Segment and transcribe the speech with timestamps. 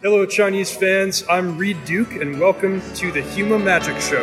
[0.00, 1.24] Hello, Chinese fans.
[1.28, 4.22] I'm Reed Duke, and welcome to the Huma Magic Show.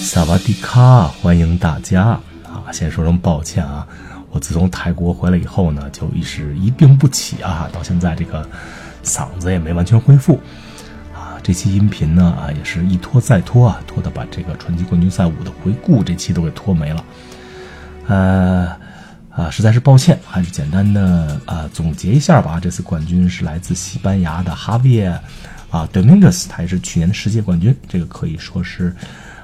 [0.00, 2.72] 萨瓦迪卡，欢迎大家啊！
[2.72, 3.86] 先说声抱歉啊，
[4.30, 8.48] 我自从泰国回来以后呢，就一时一病不起啊，到现在这个
[9.04, 10.40] 嗓子也没完全恢复。
[11.42, 17.04] 这期音频呢啊，也是一拖再拖啊，拖的把这个传奇冠军赛五的回顾这期都给拖没了。
[18.06, 18.76] 呃
[19.30, 22.58] 啊，实在是抱歉，还是简单的啊总结一下吧。
[22.60, 25.20] 这次冠军是来自西班牙的哈维啊
[25.92, 28.94] Dominguez，他也是去年的世界冠军，这个可以说是。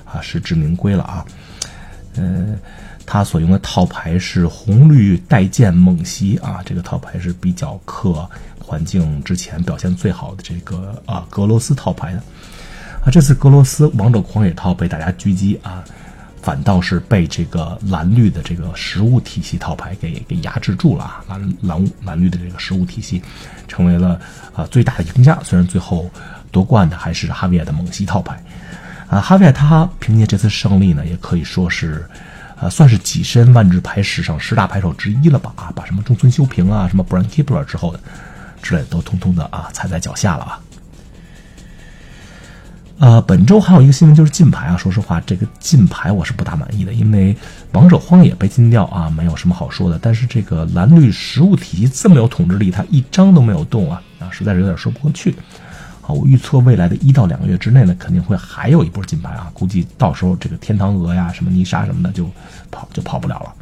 [0.08, 1.26] 啊，实至名归了啊！
[2.14, 2.54] 呃，
[3.06, 12.18] 他所用的套牌是红绿带剑猛袭啊，这个套牌是比较克环境之前表现最好的这个啊格罗斯套牌的
[13.02, 13.08] 啊。
[13.10, 15.84] 这次格罗斯王者狂野套被大家狙击啊，
[16.42, 21.24] 反倒是被这个蓝绿的这个实物体系套牌给给压制住了啊！
[21.28, 23.22] 蓝蓝蓝绿的这个实物体系
[23.68, 24.20] 成为了
[24.52, 26.10] 啊最大的赢家，虽然最后
[26.50, 28.36] 夺冠的还是哈维尔的猛袭套牌。
[29.08, 32.04] 啊，哈维亚他凭借这次胜利呢，也可以说是，
[32.58, 35.52] 呃，算是跻身万智牌史上十大牌手之一了吧？
[35.56, 38.00] 啊，把什么中村修平啊，什么 Brian Kibler 之后的
[38.62, 40.60] 之类的都通通的啊踩在脚下了啊。
[42.98, 47.36] 呃，本周还有一个新闻就是禁牌啊，说实话，这个禁牌我是不大满意的，因为
[47.72, 49.98] 王者荒野被禁掉啊，没有什么好说的。
[50.00, 55.36] 但是这个蓝绿实物体系这么有统治力，它一张都没有动啊，啊，实在是有点说不过去。
[56.06, 59.50] 啊，我预测未来的一到两个月之内呢，肯定会还有一波金牌啊！
[59.52, 62.30] 估计到时候这个天堂鹅呀、什么泥沙什么的就
[62.70, 63.52] 跑就跑不了了。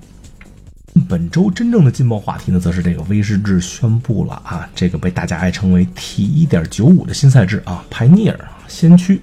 [1.09, 8.37] 本周真正的劲爆话题呢，则是这个威士治宣布了啊，这个被大家爱称为 T 一点九五的新赛制啊，Pioneer
[8.69, 9.21] 先驱。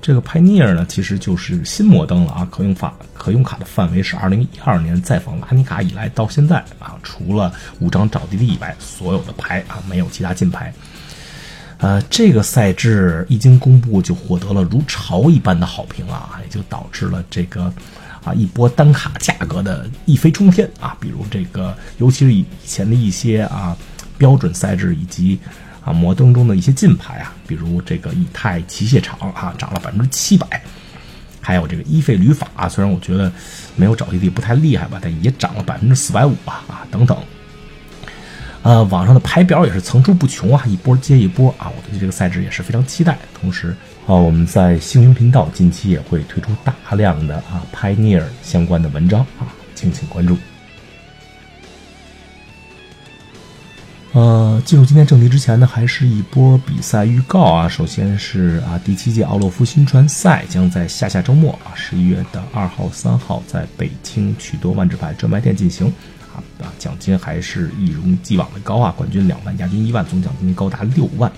[0.00, 10.72] 这个 Pioneer 呢，其实就是新摩登了啊，可用法可用卡的范围是二零一二年再访拉尼卡以来到现在啊，除了五张找地利以外，所有的牌啊，没有其他金牌。
[11.78, 17.72] 呃，这个赛制一经公布就获得了如潮一般的好评啊，也就导致了这个
[18.24, 20.96] 啊一波单卡价格的一飞冲天啊。
[21.00, 23.76] 比如这个，尤其是以以前的一些啊
[24.16, 25.38] 标准赛制以及
[25.84, 30.60] 啊摩登中的一些禁牌啊，比如这个以太机械厂啊涨了百分之七百，
[31.40, 33.30] 还有这个伊费旅法啊，虽然我觉得
[33.76, 37.16] 没有找地不太厉害吧，但也涨了百分之四百五啊啊等等。
[38.68, 43.16] 呃，网上的排表也是层出不穷啊，一波接一波啊，我对这个赛制也是非常期待。
[43.32, 43.74] 同时，
[44.06, 50.36] 啊，我们在星云频道近期也会推出大量的啊 Pioneer 相关的文章啊，敬请关注。
[54.12, 57.66] 呃，进入今天正题之前呢，还是一波比赛预告啊。
[57.66, 65.90] 首先是啊，第七届奥洛夫新传赛将在下下周末啊，十一月的二号、三号，在北京许多万智牌专卖店进行。
[66.60, 68.94] 啊，奖金还是一如既往的高啊！
[68.96, 71.30] 冠军两万，亚军一万，总奖金高达六万。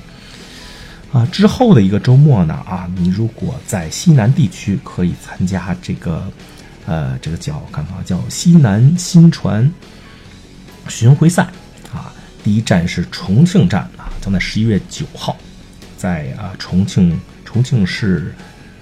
[1.12, 6.30] 啊，之后的一个周末呢，啊，你如果在西南地区可以参加这个，
[6.86, 7.96] 呃，这个叫干嘛？
[8.04, 9.68] 叫西南新传
[10.88, 11.42] 巡回赛
[11.92, 12.12] 啊。
[12.44, 15.36] 第一站是重庆站啊，将在十一月九号，
[15.96, 18.32] 在啊重庆重庆市，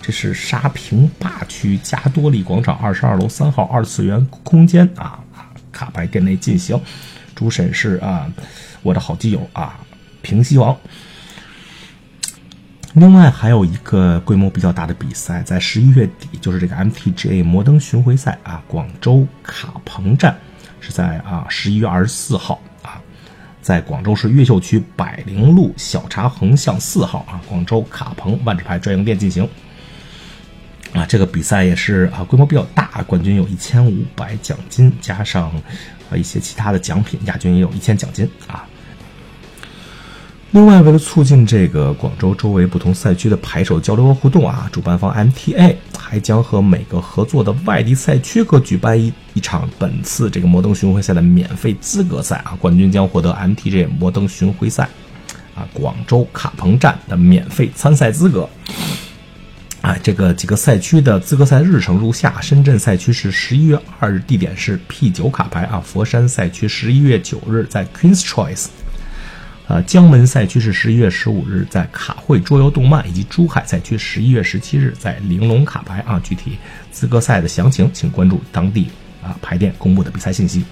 [0.02, 5.18] 这是沙坪坝区加多利广场二十二楼三号二次元空间啊。
[5.72, 6.80] 卡牌店内进行，
[7.34, 8.30] 主审是啊，
[8.82, 9.78] 我的好基友啊，
[10.22, 10.76] 平西王。
[12.94, 20.36] 另外还有一个规模比较大的比赛，在十一月底，就是这个 MTGA 摩登巡回赛啊，广州卡棚站
[20.80, 23.00] 是在啊十一月二十四号啊，
[23.60, 29.48] 在广州市越秀区百灵路小茶横巷四号啊，广州卡棚万智牌专营店进行。
[30.94, 35.50] 啊，这个比赛也是啊，规模比较大，冠军有一千五百奖金，加上
[36.10, 38.66] 啊一些其他的奖品，亚军也有一千奖金啊。
[40.53, 54.88] 另外，为了促进这个广州周围不同赛区的牌手交流和互动啊，主办方 MTA 还将和每个合作的外地赛区各举办一一场本次这个摩登巡回赛的免费资格赛啊，冠军将获得 MTG 摩登巡回赛
[55.55, 58.49] 啊广州卡棚站的免费参赛资格。
[59.80, 68.66] 啊，这个几个赛区的资格赛日程如下：深圳赛区是十一月二日，地点是 P 九卡牌啊；佛山赛区十一月九日在 Queen's Choice，
[69.69, 76.20] 呃，江门赛区是十一月十五日在卡会桌游动漫，以及珠海赛区十一月十七日在玲珑卡牌啊。
[76.24, 76.58] 具体
[76.90, 78.88] 资格赛的详情，请关注当地
[79.22, 80.64] 啊牌店公布的比赛信息。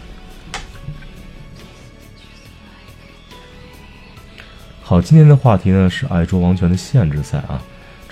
[4.83, 7.63] 好，今天的话题呢是爱桌王权的限制赛啊。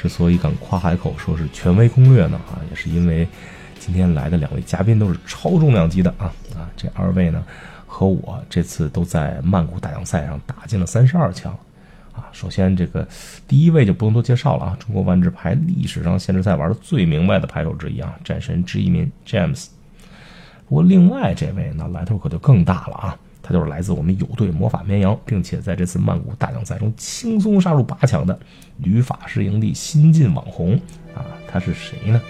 [0.05, 3.27] 之所以敢夸海口说是权威攻略呢，啊，也是因为
[3.81, 7.43] 今天来的两位嘉宾都是超重量级的啊啊，这二位呢
[7.87, 11.57] 和我这次都在曼谷大奖赛上打进了三十二强。
[12.13, 13.09] 啊，首先这个
[13.49, 19.69] 第一位就不用多介绍了啊，中国万智牌历史上限制赛玩的最明白的牌手之一啊，战神之一名 James。
[20.69, 28.37] 不过另外这位那来头可就更大了啊，他就是来自我们友队魔法绵羊，并且在这次曼谷大奖赛中轻松杀入八强的
[28.79, 30.73] 女法师营地新晋网红
[31.15, 32.21] 啊，他是谁呢？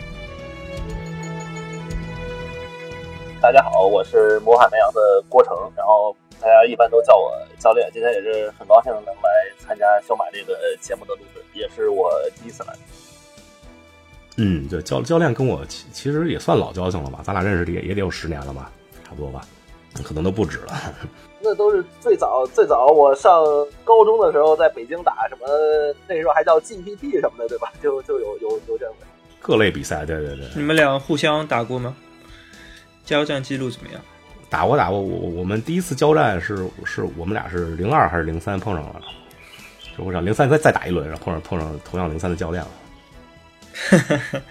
[3.40, 6.14] 大家好，我是魔法绵羊的郭成，然后。
[6.40, 12.74] 大家一般都叫我教练，今天也是很高兴能来参加小马这个节目的录制，也是我第一次来。
[14.36, 18.70] 嗯，对，教教练跟我其其实也算老交情了吧，咱俩认识也也得有十年了吧，
[19.04, 19.46] 差不多吧，
[20.02, 20.94] 可能都不止了。
[21.40, 23.44] 那都是最早最早我上
[23.84, 25.46] 高中的时候，在北京打什么，
[26.08, 27.70] 那时候还叫 GPT 什么的，对吧？
[27.82, 29.06] 就就有有有这样的
[29.40, 30.46] 各类比赛，对对对。
[30.54, 31.94] 你们俩互相打过吗？
[33.04, 34.00] 交战记录怎么样？
[34.48, 39.00] 打过打过，我我们第一次交战是是我们俩是零二还是零三碰上了，
[39.98, 42.70] 就我想零三再再打一轮，然后碰上碰上同样零三的教练了。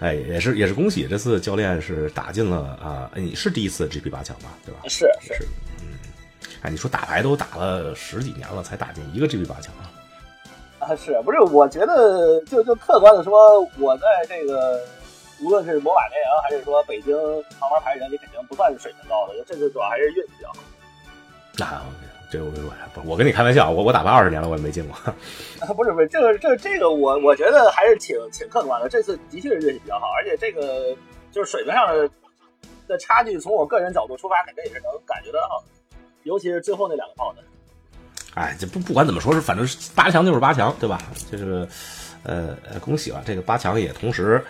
[0.00, 3.10] 哎，也是也是恭喜，这次教练是打进了啊！
[3.14, 4.50] 你是第一次 GP 八强吧？
[4.64, 4.80] 对吧？
[4.88, 5.46] 是是，
[5.80, 5.98] 嗯，
[6.62, 9.90] 哎，你说打牌都打了十几年了，才打进一个 GP 八强啊？
[10.80, 11.40] 啊，是不是？
[11.40, 14.80] 我觉得就就客观的说，我在这个。
[15.38, 17.12] 无论是魔法绵羊，还是说北京
[17.60, 20.56] 长玩牌人，你肯定不算是水平高的，这次主要还是运气比较好。
[21.58, 21.82] 那
[22.30, 24.96] 这我我不，我跟你开玩笑，我我打牌二十年了，我也没进过。
[25.74, 30.96] 不是不是，这个这个这个我我觉得还是挺挺客观的，这次的确是运气比较好，而且这个
[31.30, 32.10] 就是水平上的
[32.88, 35.62] 的差距，从我个人角度出发，肯定也是能感觉得到，
[36.24, 37.42] 尤其是最后那两个炮的。
[38.34, 41.00] 哎，这不不管怎么说，是反正八强就是八强，对吧？
[41.30, 41.66] 就是
[42.24, 44.44] 呃呃，恭喜了，这个八强也同时。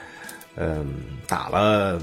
[0.58, 0.86] 嗯，
[1.28, 2.00] 打了，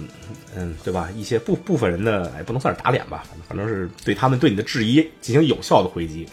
[0.56, 1.10] 嗯，对吧？
[1.16, 6.30] 一些部部分人的，也不能算是打脸吧，反正反正是对他们对你的质疑进行有效的回击。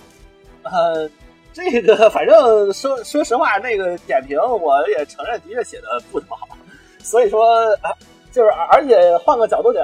[0.64, 1.08] 呃，
[1.55, 6.46] 这个反正说说实话，那个点评我也承认的确写的不怎么好，
[6.99, 7.75] 所以说，
[8.31, 9.82] 就是而且换个角度讲，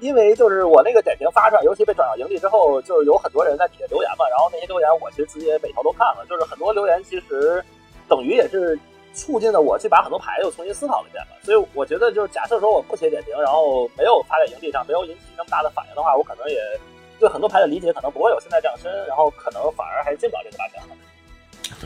[0.00, 7.62] 因为就是我那个点评发出来，尤其被转到营地之后，就是有很多人在底下留言嘛，然后那些留言我其实自己也每条都看了，就是很多留言其实
[8.08, 8.78] 等于也是。
[9.14, 16.58] 促进了我去把很多牌又重新思考了一遍吧，所以我觉得就是假设说我不写点评，然后没有发在营地上，没有引起那么大的反应的话，我可能也
[17.20, 20.82] 对很多牌的理解可能不会有现在这样深，然后可能反而还进不了这个八强。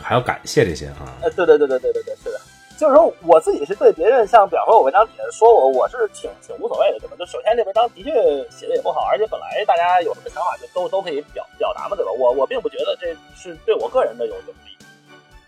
[0.01, 1.17] 还要感谢这些啊！
[1.21, 2.39] 呃，对对对对对对对，是的，
[2.77, 7.15] 就是说我自己是对别人像比方说我文章底下说我，我是挺挺无所谓的，对吧？
[7.17, 8.11] 就首先这文章的确
[8.49, 12.11] 写的也不好，而且本来大家有什么想法就都都可以表表达嘛，对吧？
[12.11, 14.66] 我我并不觉得这是对我个人的有有利。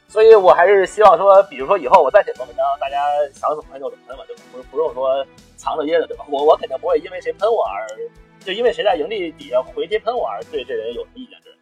[0.10, 2.98] 所以我还是希望说，比如说以后我再写篇文章，大家
[3.34, 5.26] 想怎么喷就怎么喷吧，就不不用说
[5.56, 6.26] 藏着掖着，对吧？
[6.28, 7.88] 我我肯定不会因为谁喷我而，
[8.44, 11.56] 就因为谁在营地底下回帖喷我而对这人有什么意见之类。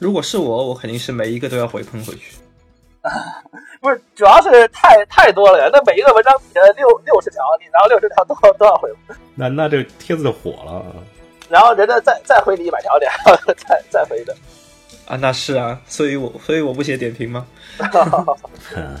[0.00, 2.36] 如果是我，我肯定是每一个都要回喷回去。
[3.80, 8.90] 不是，主要是太太多了呀，那每一个文章底下六六十条，你然后六十条都都要回。
[9.36, 10.84] 那那这帖子就火了。
[11.48, 14.34] 然后人家再再回你一百条，然后 再再回的。
[15.06, 17.46] 啊，那是啊，所以我所以我不写点评吗？
[18.74, 18.96] 嗯，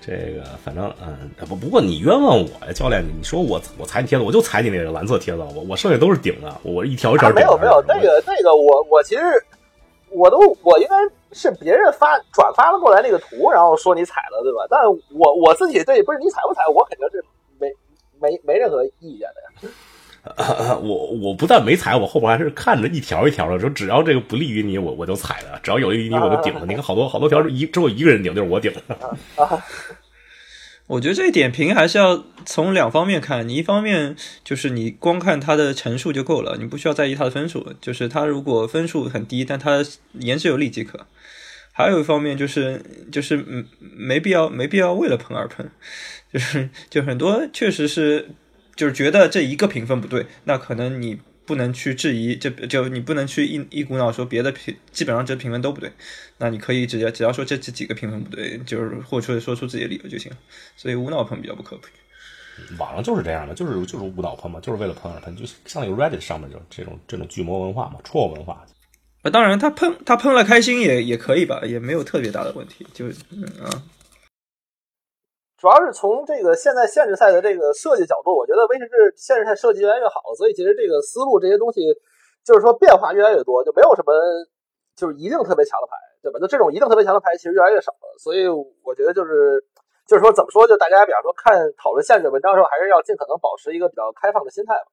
[0.00, 9.22] 这个反正嗯不不过你冤枉我呀，教练，你说我我踩你帖子，我就踩你那个蓝色帖子，我我剩下都是顶的，我一条一条没有没有，那个那个我我其实
[10.10, 10.94] 我都我应该
[11.32, 14.66] 是别人发转发了过来那个图，然后说你踩了对吧？
[14.68, 14.84] 但
[15.16, 17.24] 我我自己对不是你踩不踩，我肯定是
[17.58, 17.68] 没
[18.20, 19.72] 没没任何意见的呀。
[20.82, 26.64] 我我不但没踩，我后边还是看着一条一条的，说只要这个不利于你，我我就踩的；只要有利于你，我就顶了。
[26.66, 28.72] 你看好多好多条一只有一个人顶，就是我顶。
[30.86, 37.74] 我觉得这点评还是要从两方面看，你一方面就是你光看他的陈述就够了，你不需要在意他的分数。
[37.80, 39.84] 就是他如果分数很低，但他
[40.20, 41.06] 言之有理即可。
[41.72, 45.70] 还有一方面就是就是嗯没必要没必要为了喷而喷，
[46.32, 48.30] 就是就很多确实是。
[48.76, 55.92] 就是觉得这一个评分不对，那可能你不能去质疑，这就你不能去一一股脑说别的评，基本上这评分都不对。
[56.38, 60.32] 那你可以直接只要说这这几个评分不对，就是或者说出自己的理由就行。
[60.76, 61.88] 所以无脑喷比较不靠谱。
[62.78, 68.64] 网上就是这样的，就是就是无脑喷嘛，就是为了喷而喷，就像那个 Reddit 上面就这种这种巨魔文化嘛，troll 文化。
[69.22, 73.06] 啊，当然他喷他喷了开心也也可以吧，也没有特别大的问题，就
[73.62, 73.82] 啊。
[75.64, 81.80] 主要是从这个现在限制赛的这个设计角度，我觉得威士忌限制赛设计越来越好，所以其实这个思路这些东西，
[82.44, 84.12] 就是说变化越来越多，就没有什么
[84.92, 86.36] 就是一定特别强的牌，对吧？
[86.36, 88.44] 就这种一定特别强的牌其实越来越少了，所以
[88.84, 89.56] 我觉得就是
[90.04, 94.92] 就是说怎么说，就大家比方说看讨论限制文章的时候，还是要尽可能保持一个比较开放的心态吧。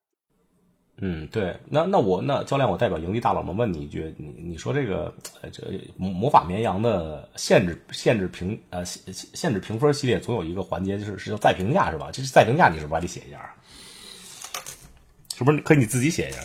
[1.04, 5.64] 嗯，对，那那我那教练，我代表营地大佬们问你一句，你你说这个呃这
[5.96, 12.08] 魔魔法绵羊的限制限制评呃限限制评分系列总有一个环节就是是叫再评价是吧？
[12.12, 13.52] 这是再评价，你是不是还得写一下？
[15.34, 16.40] 是不是可以你自己写一下？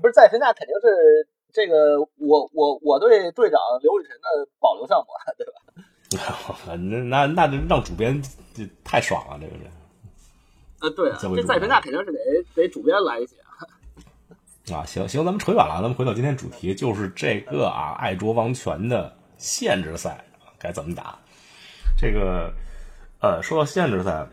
[0.00, 6.64] 不是再评价肯定是这个我我我对队长刘雨辰的保留项目，对吧？
[6.74, 8.18] 那那那这让主编
[8.54, 9.70] 这太爽了，这个人。
[10.80, 12.18] 呃，对啊，这再评价肯定是得
[12.54, 13.36] 得主编来写。
[14.72, 20.24] 啊，行行，咱们扯远了，咱们回到今天主题，就是这个啊，爱卓王权的限制赛
[20.58, 21.18] 该怎么打？
[21.96, 22.52] 这个
[23.20, 24.26] 呃，说到限制赛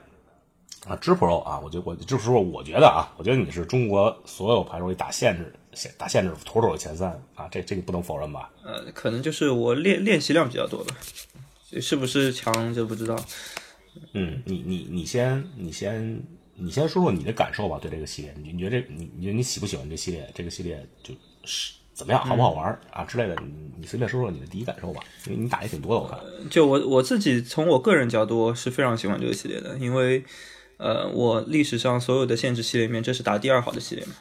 [0.87, 5.53] 啊，知 pro 啊，我就我就是说，我觉得啊，我觉得你是中国所有牌手里打限制、
[5.97, 8.49] 打限制妥妥的前三啊，这这个不能否认吧？
[8.63, 10.95] 呃，可能就是我练练习量比较多吧，
[11.81, 13.15] 是不是强就不知道。
[14.13, 16.21] 嗯，你你你先你先。
[16.59, 20.27] 你先说说你的感受吧，对这个系列，你你觉得这你你觉得你喜不喜欢这系列？
[20.33, 23.35] 这个系列就是怎么样，好不好玩啊之类的？
[23.41, 26.19] 你你随便说说你的第一感受吧，因为你打也挺多的，我看。
[26.49, 30.23] 就我我自己从我个人角度是非常喜欢这个系列的，因为
[30.77, 34.13] 呃，我历史上所有的限制系列里面，这是打第二好的系列嘛。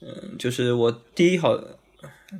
[0.00, 1.56] 嗯，就是我第一好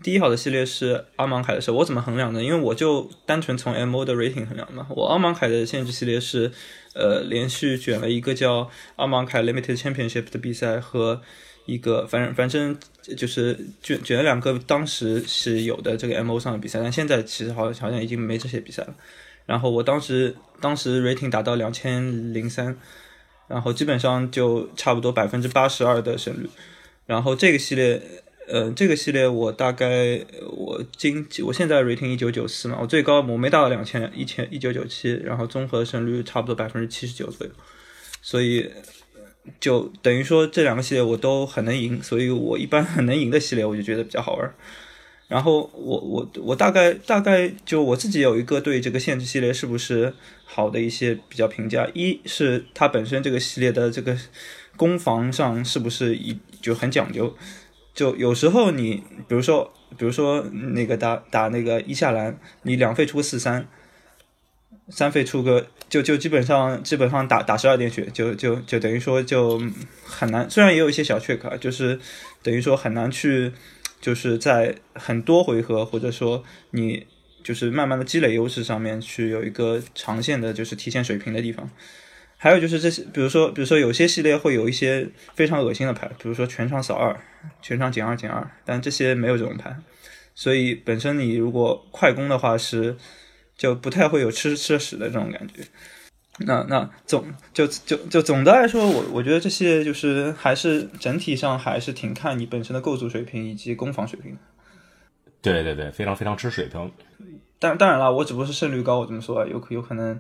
[0.03, 2.43] 第一好的系列是阿芒凯的时候，我怎么衡量呢？
[2.43, 4.89] 因为我就单纯从 MO 的 rating 衡量嘛。
[4.91, 6.51] 我阿芒凯的限制系列是。
[6.95, 11.23] 呃，连续卷了一个叫阿芒凯 Limited Championship 的比赛和
[11.67, 12.77] 一个，反正反正
[13.17, 18.95] 就是卷卷了两个当时是有的这个 MO 上的比赛，但现在其实好像好像已经没这些比赛了。
[19.47, 22.77] 然后我当时当时 rating 达到两千零三，
[23.49, 26.49] 然后基本上就差不多百分之八十二的胜率。
[27.07, 28.03] 然后这个系列。
[28.53, 37.53] 呃，这个系列我大概我今我现在 rating 一九九四嘛，我最高我没到两千一千一九九七，然后综合胜率差不多百分之七十九左右，
[38.21, 38.69] 所以
[39.61, 44.53] 就等于说这两个系列我都很能赢，所以我一般很能赢的系列我就觉得比较好玩。
[45.29, 50.13] 然后我我我大概大概就我自己有一个对这个限制系列是不是
[50.45, 54.19] 好的一些比较评价，一是它本身这个系列的这个
[54.77, 57.33] 攻防上是不是一就很讲究。
[57.95, 63.67] 就有时候你，比如说，比如说那个打打那个一下蓝，你两费出个四三，
[64.89, 69.61] 三费出个，就就基本上基本上打打十二点血，就就就等于说就
[70.05, 70.49] 很难。
[70.49, 71.99] 虽然也有一些小 trick，就是
[72.43, 73.53] 等于说很难去，
[74.01, 77.07] 就是在很多回合或者说你
[77.43, 81.69] 就是慢慢的积累优势上面去有一个长线的，就是体现水平的地方。
[82.43, 87.15] 还有就是这些，比如说，比如说有些系列会有一些非常恶心的牌，比如说全场扫二、
[87.61, 89.77] 全场减二减二，但这些没有这种牌，
[90.35, 92.97] 所以本身你如果快攻的话是
[93.59, 95.63] 就不太会有吃吃屎的这种感觉。
[96.39, 104.39] 那那总就就就总的来说，我我觉得这些就是还是整体上还是挺看你本身的构筑水平以及攻防水平。
[105.43, 106.91] 对对对，非常非常吃水平。
[107.59, 110.19] 但当然了，我只不过是胜率高，我这么说有可有可能。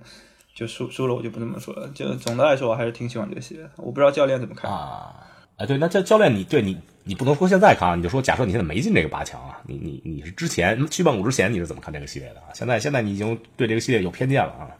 [0.54, 1.88] 就输输了，我就不那么说了。
[1.95, 3.64] 就总的来说，我还是挺喜欢这个系列。
[3.76, 5.14] 我不知道教练怎么看啊？
[5.57, 12.49] 哎，对，那教教练，你对你你不能说现在看，你就说假设你现在没进这个八强啊，你你你是之前去曼谷之前你是怎么看这个系列的啊？
[12.52, 14.73] 现在现在你已经对这个系列有偏见了啊？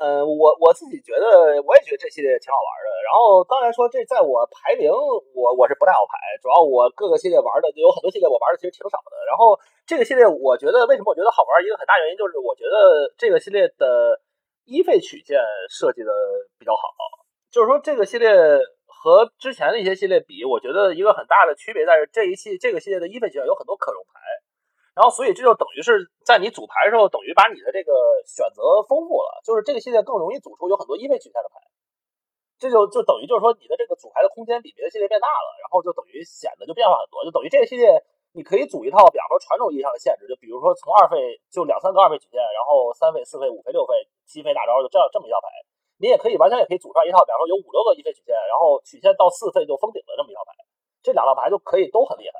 [0.00, 2.88] 呃，我我自己觉得，我也觉得这系列挺好玩的。
[3.08, 9.12] 然后当然说这在我排名，我我是不太好排，主要我各个系列玩的有很多系列我玩的其实挺少的。
[9.28, 14.20] 然后这个系列，我觉得为什么我觉得好玩，一个很大原因就是我觉得这个系列的。
[14.68, 15.40] 一费曲线
[15.72, 16.12] 设计的
[16.60, 16.84] 比较好，
[17.48, 18.28] 就是说这个系列
[18.84, 24.20] 和之前的一些系列比，我觉得一个很大的区别在于这一系这个系列的一费曲线有很多可用牌，
[24.92, 27.92] 然后所以这就等于是在你组牌的时候，等于把你的这个
[28.28, 31.64] 选择丰富了，就是这个系列更容易组出有很多一费曲线的牌，
[32.60, 37.88] 这就就等于就是说你的这个组牌的空间比别的系列变大了，然后就等于显得就变化很多，就等于这个系列。
[38.32, 41.16] 你可以组一套，比方说传统意义上的限制，就比如说从二费
[41.50, 43.94] 就两三个二费曲线，然后三费、四费、五费、六费、
[44.26, 45.48] 七费大招，就这样这么一套牌。
[45.98, 50.52] 你也可以完全也可以组出来一套，比方说有五六个一费曲线，然后曲线到四费就封顶的这么一套牌。
[51.02, 52.38] 这两套牌就可以都很厉害，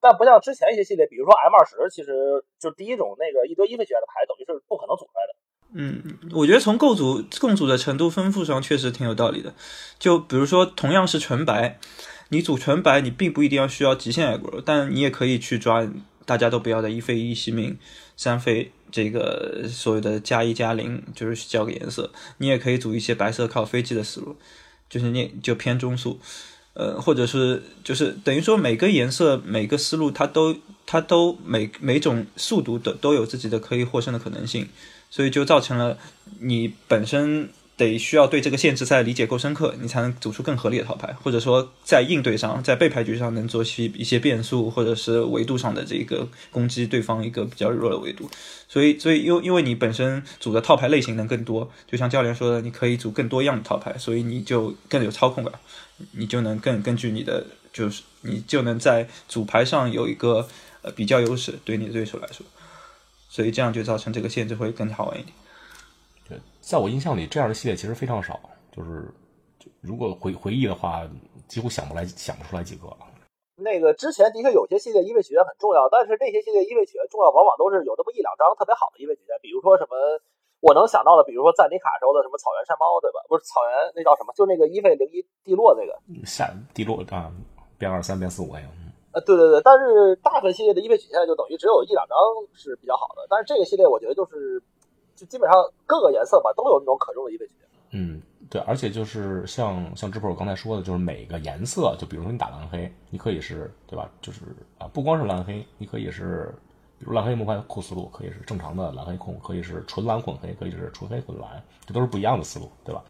[0.00, 5.32] 但不像之前一些系列，比如说 M 二十，其实就第一种那个一堆一费曲线的牌，等于是不可能组出来的。
[5.72, 9.54] 嗯，我觉得从构组共组的程度丰富上确实挺有道理的。
[9.98, 11.78] 就比如说同样是纯白。
[12.30, 15.88] 你组纯白，你并不一定要需要极限 agro，但你也可以去抓
[16.26, 17.78] 大家都不要的一费一惜命，
[18.16, 22.12] 三费这个所谓的加一加零，就是交个颜色。
[22.36, 24.36] 你也可以组一些白色靠飞机的思路，
[24.90, 26.20] 就是你就偏中速。
[26.74, 30.54] 呃，或者是就是等于说每个颜色每个思路它都
[30.86, 34.68] 它都每每种速度都都有自己的可以获胜的可能性，
[35.10, 35.98] 所以就造成了
[36.40, 37.48] 你本身。
[37.78, 48.28] 得需要对这个限制赛理解够深刻，你才能组出更合理的套牌，或者说在应对上，在被牌局上能做些一些变数，或者是维度上的这个攻击对方一个比较弱的维度。
[48.68, 55.52] 所以，所以因因为你本身组的套牌类型能更多，就像教练说的，你可以组更多样的套牌，所以你就更有操控感，
[56.12, 60.48] 你就能更根据你的，就是你就能在组牌上有一个
[60.82, 62.44] 呃比较优势，对你的对手来说，
[63.30, 65.32] 所以这样就造成这个限制会更好玩一点。
[66.68, 68.38] 在我印象里，这样的系列其实非常少。
[68.68, 69.08] 就是，
[69.80, 71.00] 如果回回忆的话，
[71.48, 72.84] 几乎想不来、想不出来几个。
[73.56, 79.32] 那个之前的确有些系列一位曲线很重要，但是这些系列一位曲线重要，往往都是有那么一两张特别好的一位曲线。
[79.40, 79.96] 比如说什么，
[80.60, 83.24] 我能想到的，比如说赞尼卡时候的什么草原山猫，对吧？
[83.32, 84.36] 不是草原，那叫什么？
[84.36, 85.96] 就那个一费零一地落那个。
[86.28, 87.32] 下地落啊，
[87.80, 88.68] 变二三变四五呀。
[89.16, 92.12] 呃，对对对，但是大部分系列的一位曲线就等于只有一两张
[92.52, 94.60] 是比较好的，但是这个系列我觉得就是。
[95.18, 97.68] 就基本上各个颜色吧，都有那种可用的一倍曲线。
[97.90, 104.08] 嗯，对，而且就是像像智博我刚才说的，就是每个颜色，就比如说你打蓝黑，你可以是对吧？
[104.20, 104.42] 就是
[104.78, 106.54] 啊，不光是蓝黑，你可以是，
[106.98, 113.02] 比如蓝黑木牌库思路，可以是正常的蓝黑控，可以是纯蓝混黑，可以是纯黑混蓝，这都是不一样的思路，对吧？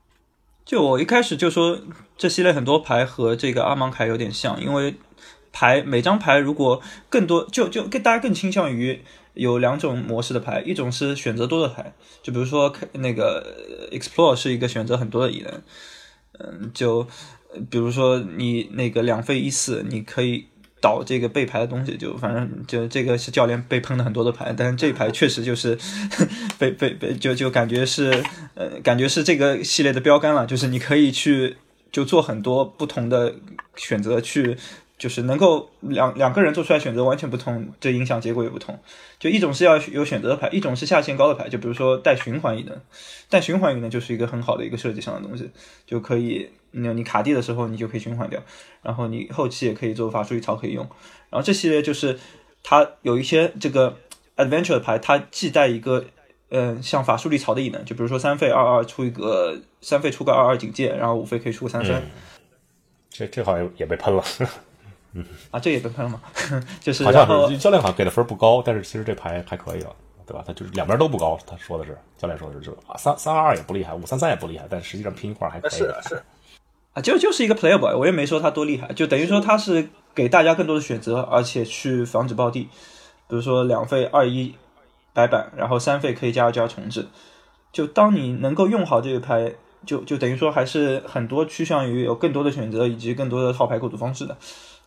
[0.65, 1.79] 就我一开始就说，
[2.17, 4.95] 这系列很多牌和这个阿芒凯有点像，因为
[5.53, 9.05] 牌每张牌如果更多，就就更大家更倾向于。
[9.39, 11.93] 有两种模式的牌，一种是选择多的牌，
[12.25, 15.63] 就比如说那个 explore 是一个选择很多的异能，
[16.41, 17.07] 嗯，就
[17.71, 20.47] 比如说你那个两费一四，你可以
[20.81, 25.79] 倒这个背牌的东西，就反正就这个是教练被喷的很多的牌，但是这牌确实就是
[26.59, 28.11] 被被被就就感觉是
[28.57, 31.57] 呃感觉是这个系列的标杆了，就是你可以去
[31.93, 33.37] 就做很多不同的
[33.77, 34.57] 选择去。
[34.99, 38.77] 就是能够两两个人做出来选择完全不同，这影响结果也不同。
[39.21, 41.49] 就一种是要有选择的牌，一种是下限高的牌。
[41.49, 42.77] 就比如说带循环异能，
[43.31, 45.49] 带循环异能就是一个很好的一个设计上的东西，
[45.87, 48.43] 就可以，你你卡地的时候你就可以循环掉，
[48.83, 50.85] 然后你后期也可以做法术一槽可以用。
[51.31, 52.19] 然后这系列就是
[52.65, 53.97] 它有一些这个
[54.37, 56.05] adventure 的牌，它既带一个
[56.51, 62.03] 嗯像法术力槽的异能，就比如说三费二二出一个三费出个二二警戒，然后五费可以出个三三。
[63.11, 64.25] 这这好像也被喷了。
[65.13, 66.21] 嗯啊，这也得分了吗？
[66.81, 69.95] 就是好像是教练好像给的分不高，但是其实这牌还可以了，
[70.27, 70.45] 对吧？
[70.47, 75.71] 他就是两边都不高，他说的是教练说的是啊，三三二二也不厉害，五三三也不厉害，但实际上拼一块还可以。
[75.71, 76.23] 是是
[76.95, 82.69] 啊，就就是一个 playable，我也没说他多厉害，就等于说他是给大家更多的选择，而且去防止暴地，
[83.29, 84.55] 比如说两费二一
[85.15, 87.07] 白板，然后三费可以加加重置，
[87.73, 89.53] 就当你能够用好这个牌，
[89.87, 94.37] 就就等于说还是很多趋向于有更多的选择以及更多的套牌构筑方式的。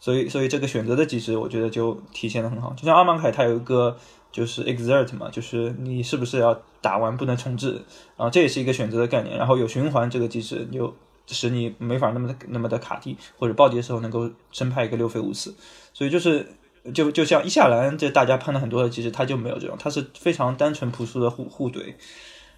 [0.02, 2.74] 所以，所以这个选择的机制，我觉得就体现的很好。
[2.74, 3.96] 就像阿芒凯，他有一个
[4.32, 7.74] 就是 exert 嘛，就是你是不是要打完不能重置，
[8.18, 9.38] 然后这也是一个选择的概念。
[9.38, 10.92] 然后有循环这个机制，就
[11.28, 15.56] 使你没法那么的那么的卡地，或者暴击的时候能够生派一个六费五次。
[15.94, 16.48] 所以就是
[16.94, 21.94] 就就像伊夏兰这大家喷了很多的机制，它就没有这种，它是非常单纯朴素的互互怼，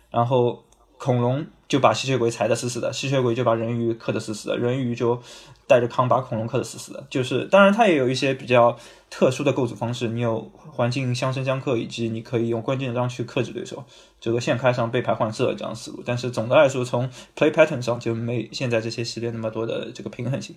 [0.09, 0.63] 然后。
[0.99, 5.19] 恐龙就把吸血鬼踩得死死的，吸血鬼就把人鱼克得死死的，人鱼就
[5.67, 7.03] 带着康把恐龙克得死死的。
[7.09, 8.77] 就是，当然它也有一些比较
[9.09, 13.83] 特殊的构筑方式，你有环境相生相克，以及你可以用关键张去克制对手，
[14.21, 16.03] 这个线开上背牌换色这样思路。
[16.05, 20.55] 但是总的来说，从 play pattern 上就没现在这些系列那么多的这个平衡性，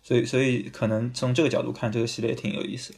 [0.00, 2.94] 所以，所以可能从这个角度看，这个系列挺有意思。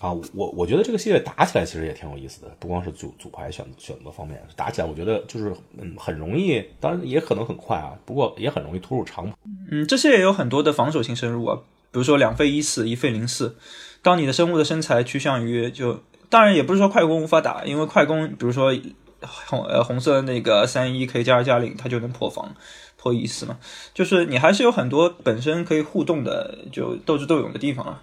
[0.00, 9.30] 啊，我我觉得这个系列打起来其实也挺有意思的，不光是组组牌选选择方面，打起来我觉得就是嗯很容易，当然也可能很快啊，不过也很容易突入长。
[9.70, 11.56] 嗯，这些也有很多的防守性深入啊，
[11.92, 13.56] 比如说两费一四一费零四，
[14.02, 18.76] 当你的生物的身材趋向于就，当然也不是说快攻无法打，因为快攻比如说
[19.20, 22.52] 红呃红色那个三一可以加二加零，它就能破防
[22.96, 23.56] 破一四嘛，
[23.94, 28.00] 就是你还是有很多本身可以互动的就斗智斗勇的地方啊。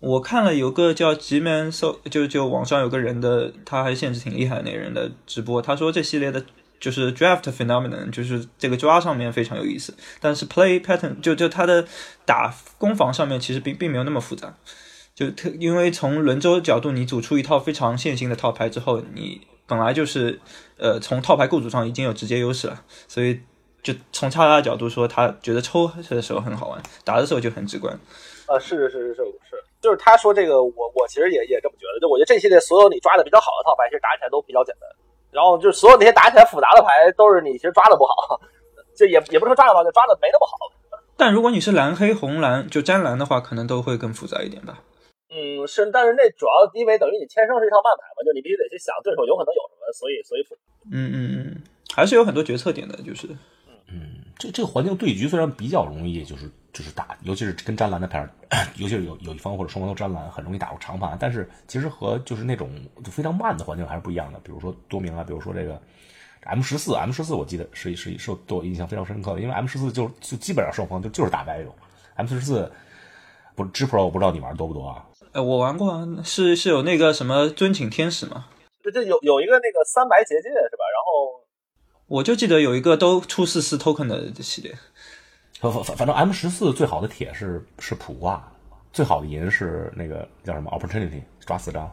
[0.00, 6.42] 我看了有个叫吉门搜，就就网上有个人的，他还限制挺厉害的那人的直播，他说这系列的
[6.80, 11.86] 就是 draft phenomenon，就是这个抓上面非常有意思，但是 play pattern 就就他的
[12.24, 14.54] 打攻防上面其实并并没有那么复杂，
[15.14, 20.40] 就特因为从轮周角度，你组出一套非常线性的套牌之后，你本来就是
[20.78, 23.38] 呃从套牌构筑上已经有直接优势了，所以
[23.82, 27.94] 就从他的角度说，他觉得抽的时候很好玩，打的时候就很直观。
[28.46, 29.29] 啊，是是是是是。
[29.80, 32.00] 就是他说这个，我我其实也也这么觉得。
[32.00, 34.88] 就我觉得这系列所有你抓的比较好的套牌，其实打起来都比较简单。
[35.30, 38.40] 然后就是所有那些打起来复杂的牌，都是你其实抓的不好。
[38.94, 41.00] 就也也不是说抓的不好，就抓的没那么好。
[41.16, 44.82] 但如果你是蓝黑红蓝就粘蓝的话，可能都会更复杂一点吧。
[45.30, 50.42] 嗯，是，但是那主要因为等于你天生是一套慢牌嘛，就你必须得去想对手有可能有什么，所以所以
[50.90, 51.62] 嗯嗯嗯，
[51.94, 53.28] 还是有很多决策点的，就是
[53.92, 58.28] 嗯，这这个环境对局虽然比较容易，就是就是打，尤其是跟沾蓝的牌，
[58.76, 61.16] 尤其是有有一方或者双方都沾蓝，很容易打入长盘。
[61.18, 62.70] 但是其实和就是那种
[63.04, 64.38] 就非常慢的环境还是不一样的。
[64.40, 65.80] 比如说多明啊，比如说这个
[66.44, 71.74] M 十四，M 十四我记得是是是对我印象非常深刻的，因为 M 十四就就基本上双方就就是打白种。
[72.14, 72.70] M 十四
[73.54, 75.04] 不是 G Pro，我不知道你玩多不多啊？
[75.32, 78.46] 呃，我玩过啊，是是有那个什么尊请天使嘛，
[78.82, 80.84] 这这有有一个那个三白结界是吧？
[80.90, 81.39] 然后
[82.10, 84.74] 我就记得有一个都出四四 token 的系列，
[85.60, 88.42] 反反反正 M 十四最好的铁是是普挂，
[88.92, 91.88] 最好的银是那个叫什么 Opportunity 抓四张。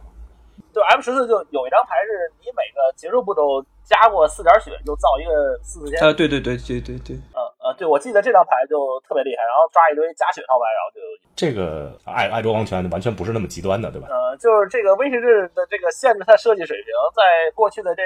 [0.74, 6.00] 就 M 十四就有一张牌是你每个结束步骤加过四点血就造一个四四千。
[6.00, 11.00] 啊，对对对对对对，呃呃，对，我记得这张牌就特别厉害，然后抓一堆加血套牌，然后就
[11.36, 14.08] 这个爱爱卓王权完全不是那么极端的，对吧？
[14.08, 18.02] 呃，就是这个威士忌的这个限制它设计水平，在过去的这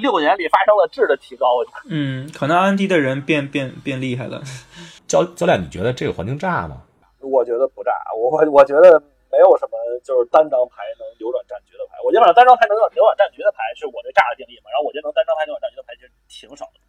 [0.00, 1.54] 六年里发生了质的提高。
[1.54, 4.40] 我觉得嗯，可能 N D 的人变变变厉害了。
[5.06, 6.80] 教教练，你觉得这个环境炸吗？
[7.20, 12.00] 我觉得不炸，我我我觉得没有什么就是单张牌能扭转战局的牌。
[12.04, 16.80] 我基本上单张牌能扭转战局的牌是我对炸的定义嘛，然后我觉得能单张牌扭转战局的牌其实挺少的。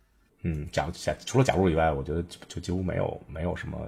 [0.44, 3.80] 嗯，假假除了假如以外，我觉得就就几乎没有没有什么。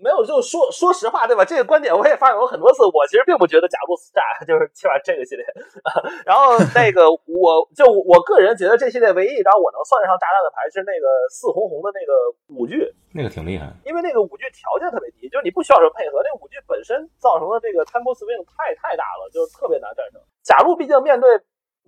[0.00, 1.44] 没有，就说说实话，对吧？
[1.44, 2.80] 这个观点我也发表过很多次。
[2.88, 5.44] 我其实并不觉得假路炸 就是起码这个系列。
[6.24, 12.12] 然后那个，我就我个人觉得这系列唯一一张我能算得上炸弹的牌是那个四红红的那个
[12.48, 12.80] 五具，
[13.12, 13.68] 那个挺厉害。
[13.84, 20.20] 因为那个五具条件特别低，就是你不需要什么配合，那个五具本身造成的这个 tempo swing 太太大了，就是特别难战胜。
[20.40, 21.28] 假如毕竟面对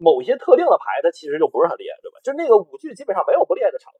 [0.02, 2.18] 某一些特定的牌，它其实就不是很厉害，对吧？
[2.26, 3.98] 就那个五具基本上没有不厉害的场合。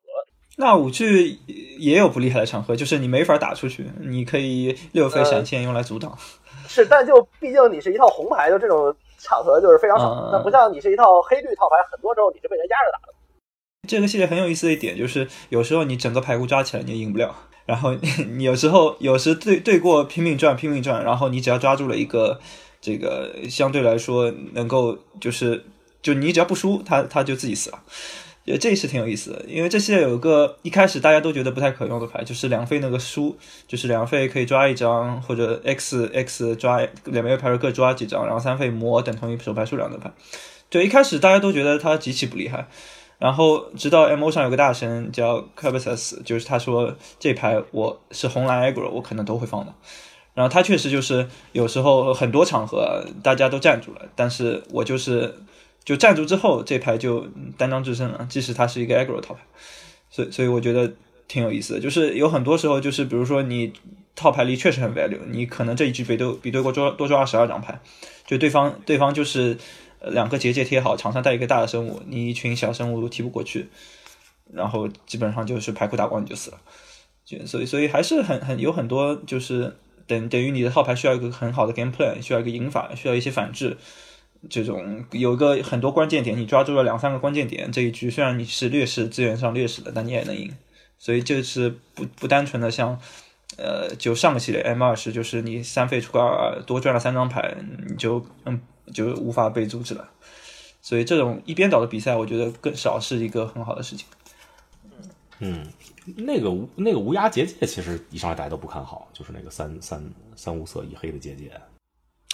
[0.59, 1.39] 那五句
[1.79, 6.13] 也有不厉害的场合，就是你没法打出去，你可以六飞闪现用来阻挡。
[6.67, 10.11] 是，但就毕竟你是一套红牌，就这种场合就是非常少。
[10.13, 13.15] 嗯那不像你是一套黑绿套牌，很多时候你是被人压着打的。
[13.89, 17.35] 这个系列很有意思的一点就是，有时候你整个牌库抓起来你也赢不了，
[17.65, 17.95] 然后
[18.37, 22.39] 你有时候 有时对对过拼命转拼命转，然后你只要抓住了一个
[22.81, 25.65] 这个相对来说能够就是
[26.03, 27.83] 就你只要不输，他他就自己死了。
[28.45, 33.39] 呃，这是挺有意思的，因为这系列有个一开始大家都觉得不太可用的牌，就是两费那个输，
[33.69, 40.11] 就是两费可以抓一张，或者 X X 抓两枚牌各抓几张，然后三费魔等同于手牌数量的牌。
[40.69, 42.67] 对，一开始大家都觉得它极其不厉害，
[43.19, 49.73] 然后直到 M O 上有个大神叫 c u b u s 就是他说这牌我是红蓝 aggro，我可能都会放的。
[50.35, 55.37] 然后他确实就是有时候很多场合大家都站住了，但是我就是
[55.85, 57.27] 就站住之后这牌就
[57.59, 59.41] 单张制胜了，即使它是一个 aggro 套牌，
[60.11, 60.93] 所以所以我觉得
[61.27, 63.73] 挺有意思的，就是有很多时候就是比如说你
[64.15, 67.81] 套牌力确实很 value，你可能这一局比对比对过多多抓二十二张牌，
[68.27, 69.59] 就对方对方就是
[70.03, 73.69] 两个结界贴好，场上带一个大的生物，你一群小生物都踢不过去，
[74.53, 76.61] 然后基本上就是排库打光你就死了，
[77.25, 83.77] 就所以所以还是很很有很多就是等等于你的套牌需要一个很好的 game plan，需要一个赢法，需要一些反制。
[84.51, 90.53] 这种有一个很多关键点，你抓住了两三个关键点，这一局虽然你是劣势资源上劣势的，但你也能赢。
[90.99, 92.99] 所以这是不不单纯的像，
[93.57, 97.57] 呃，就上个系列 M 二十，就是你三费出个二，多赚了三张牌，
[97.89, 98.61] 你就嗯
[98.93, 100.09] 就无法被阻止了。
[100.81, 104.07] 所以这种一边倒的比赛，我觉得更少是一个很好的事情。
[105.39, 105.67] 嗯，
[106.17, 110.05] 那个无那个无涯结界，其实一上来大家都不看好，就是那个三三
[110.37, 111.51] 三无色一黑的结界。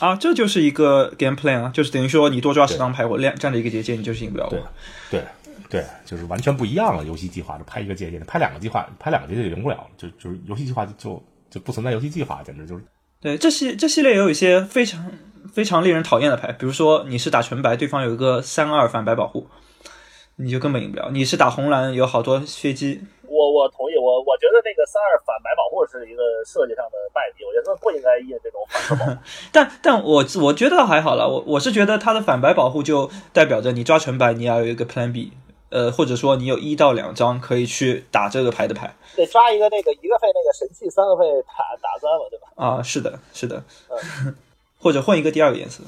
[0.00, 4.68] 啊，这就是一个 game plan 啊，就是等于说你多抓十张牌，我亮站着一个结界，你就是赢不了对我。
[5.11, 5.24] 对
[5.68, 7.04] 对，就是完全不一样了。
[7.04, 12.84] 游戏计划，就拍一个结界，拍两个计划，拍两个结界就赢不了，就就是游戏计划就就就不存在游戏计划，简直就是
[13.20, 15.11] 对，这系这系列也有一些非常
[15.52, 19.48] 非常令人讨厌的牌，比如说你是打纯白，对方有一个三二反白保护，
[20.37, 21.11] 你就根本赢不了。
[21.11, 23.02] 你是打红蓝，有好多血机，
[23.38, 29.18] 我我同意，我我觉得那个三二反白保护是一个设计上的败笔，我觉得不应该印这种反白保护。
[29.55, 35.33] 但但我我觉得还好了，我我是觉得它的反白保护就代表着你抓全白，你要有一个 Plan B，
[35.70, 42.48] 呃，或者说你有一到两张可以去打这个牌的牌得抓一个那个一个费那个神器，三个费打打三嘛，对吧？
[42.57, 43.62] 啊，是的，是的，
[44.81, 45.85] 或者换一个第二个颜色。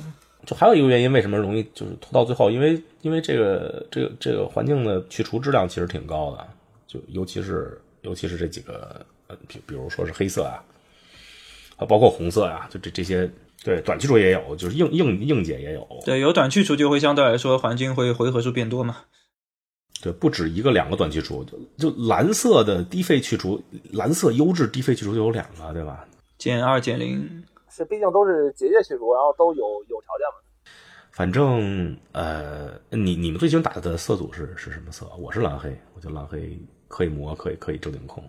[0.46, 2.50] 就还有一个原因，为什么容易就是拖到最后？
[2.50, 6.46] 因为因为这个这个这个环境的去除质量其实挺高的，
[6.90, 10.58] 就尤其是尤其是这几个呃，比比如说是黑色啊，
[11.76, 13.30] 啊，包括红色啊、就这这些
[13.62, 15.86] 对短去除也有，就是硬硬硬解也有。
[16.04, 18.96] 对，有短去除就会相对来说环境会回合数变多嘛。
[20.02, 26.04] 对，不止一个两个短去除，就就蓝色的低费去除，蓝色优质低费去除就有两个，对吧？
[26.38, 30.40] 减二减零，是毕竟都是结界去除，然后都有有条件嘛。
[31.12, 35.06] 反正呃，你你们最喜欢打的色组是是什么色？
[35.18, 36.58] 我是蓝黑，我就蓝黑
[36.90, 38.22] 可以磨，可以可以正顶控。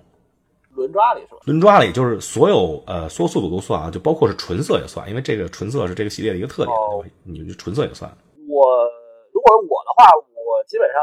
[0.75, 1.41] 轮抓里是吧？
[1.45, 7.15] 轮抓里就是所有呃所有色组都算啊，就包括是纯色也算，因为这个纯色是这个系列的一个特点，哦对吧？
[7.23, 8.09] 你就纯色也算。
[8.47, 8.85] 我
[9.33, 11.01] 如果是我的话，我基本上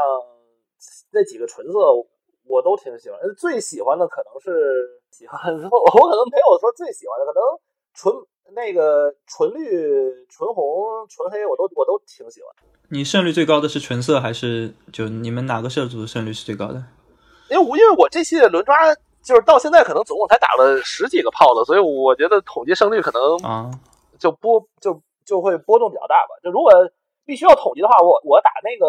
[1.11, 1.77] 那几个纯色
[2.45, 4.49] 我都挺喜欢，呃最喜欢的可能是
[5.11, 7.43] 喜欢， 我可能没有说最喜欢的，可能
[7.93, 8.15] 纯
[8.55, 12.49] 那个纯绿、纯红、纯黑，我都我都挺喜欢。
[12.89, 16.83] 你胜率最高的是纯色还是就你们哪个色组的胜率是最高的？
[17.49, 18.75] 因为我因为我这系列轮抓
[19.21, 23.69] 就是到现在可能总共才打了十几个炮子，所以我觉得统计胜率可能啊，
[24.17, 26.39] 就波就就会波动比较大吧。
[26.43, 26.71] 就如果
[27.25, 28.85] 必须要统计的话，我我打那个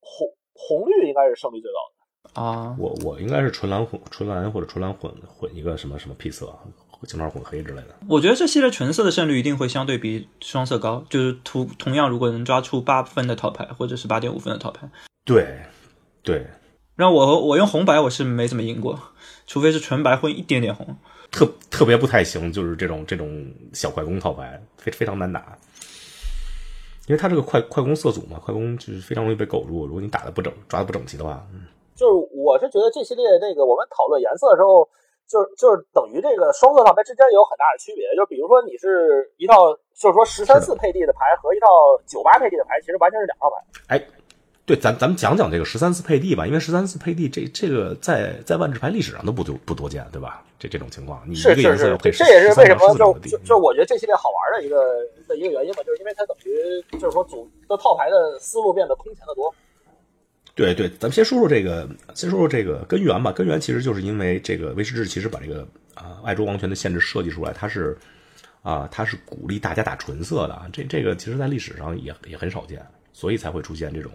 [0.00, 2.40] 红红绿应该是胜率最高的。
[2.40, 6.52] 啊，我我应该是纯蓝混纯蓝或者纯蓝混混一个什么什么 P 色，
[7.06, 7.94] 经常混黑之类的。
[8.08, 14.88] 我觉得这系列纯色的胜率一定会相对比双色高，就是同同样如果能抓出八分的套牌或者是八点五分的套牌，
[15.24, 15.60] 对，
[16.22, 16.46] 对，
[17.00, 19.00] 让我我用红白我是没怎么赢过，
[19.46, 20.86] 除非是纯白混一点点红。
[21.32, 25.56] 特特别不太行，就是这种这种小快攻套牌，非非常难打。
[27.06, 29.86] 因为它这个快快攻色组嘛，快攻就是非常容易被狗住。
[29.86, 31.64] 如果你打的不整，抓的不整齐的话，嗯
[31.96, 34.86] 就是我是觉得这系列那个我们讨论颜色的时候，
[35.26, 38.04] 就是就是等于这个双色套牌之间有很大的区别。
[38.14, 41.66] 就比如说你是一套就是说十三四配地的牌和一套
[42.06, 43.56] 九八配地的牌，其实完全是两套牌。
[43.86, 44.06] 哎，
[44.70, 50.44] 对，咱咱们讲讲这个十三四配地吧，因为十三四配地这这个在在万智牌历史上都不多不多见，对吧？
[50.60, 54.76] 这这种情况，你一个颜色要，配这也是为什么就就就我觉得这系列好玩的一个
[55.26, 59.52] 的一个原因吧，就是因为它等于就是说组的套牌的思路变得空前的多。
[60.54, 63.32] 对对，咱们先说说这个，先说说这个根源吧。
[63.32, 67.98] 根源其实就是因为这个威士忌其实把这个啊爱周王权的限制设计出来，它是
[68.62, 72.80] 啊它是鼓励大家打纯色的啊，这这个其实在历史上也也很少见，
[73.12, 74.12] 所以才会出现这种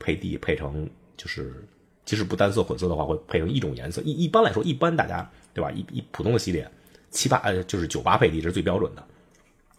[0.00, 1.64] 配地配成就是
[2.04, 4.02] 即使不单色混色的话，会配成一种颜色。
[4.02, 5.70] 一一般来说，一般大家对吧？
[5.70, 6.68] 一一普通的系列
[7.10, 9.06] 七八呃就是九八配地这是最标准的，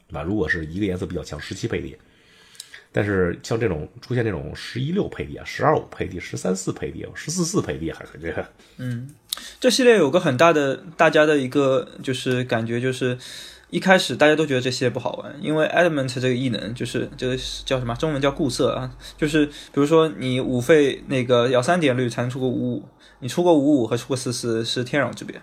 [0.07, 0.23] 对吧？
[0.23, 1.97] 如果是一个颜色比较强，十七配地。
[2.93, 8.45] 但是像这种出现这种十一六配地啊、十二五配地、十三四配地、十四四配地，还是这个
[8.77, 9.09] 嗯
[9.59, 13.17] 这系列有个很大的大家的一个就是感觉就是。
[13.71, 17.95] 一开始大家都觉得这系列不好玩，因为 Element 这个异能就是这个叫什么？
[17.95, 22.83] 中文叫固色啊，就是比如说你五费那个要三点率才能出个五五，
[23.19, 25.41] 你出个五五和出个四四是天壤之别。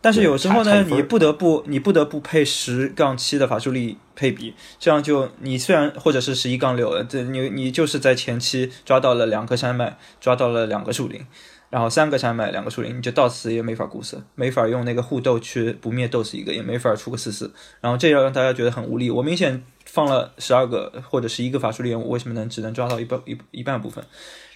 [0.00, 11.24] 但是有时候呢，你不得不你不得不配十杠七的法术力配比，这样就你虽然或者是十一杠六，这你你就是在前期抓到了两个山脉，抓到了两个树林，
[11.72, 19.10] 然后三个山脉两个树林，你就到此也没法固色，没法用那个互斗去不灭斗死一个，也没法出个四四，然后这要让大家觉得很无力。
[19.10, 24.04] 我明显放了十二个或者十一个法术力，我为什么能只能抓到一半一一半部分？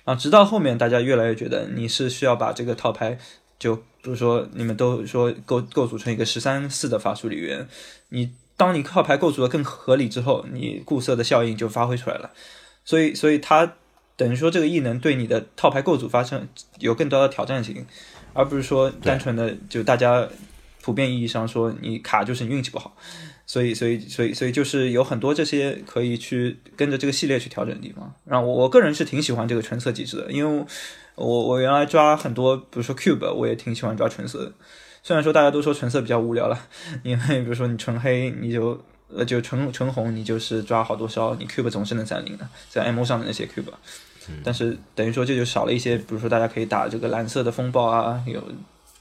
[0.05, 3.19] 然后直到后面大家越来越觉得你是需要把这个套牌。
[3.59, 7.67] 就比如说，你们都说构构组成一个十三四的法术里源，
[8.11, 12.31] 你当你套牌构筑的更合理之后，你固色的效应就发挥出来了。
[12.85, 13.73] 所以，所以它
[14.17, 16.49] 等于说这个异能对你的套牌构筑发生
[16.79, 17.87] 有更多的挑战性，
[18.33, 20.29] 而不是说单纯的就大家
[20.83, 22.97] 普遍意义上说你卡就是你运气不好。
[23.49, 28.13] 所以，所以，所以，所以就是有很多这些可以去跟着这个系列去调整的地方。
[28.25, 30.65] 然后我我个人是挺喜欢这个纯色机制的，因为
[31.15, 34.53] 我我原来抓很多，比如说 cube，我也挺喜欢抓纯色的。
[35.05, 36.59] 虽然说大家都说纯色比较无聊了，
[37.05, 43.73] 因为比如说你纯黑你就呃就纯纯红你就是抓好多烧，你 cube 总是能三零的，在 M 上的那些 cube。
[44.43, 48.43] 但是等于说这就少了一些，比如说大家可以打这个蓝色的风暴啊，有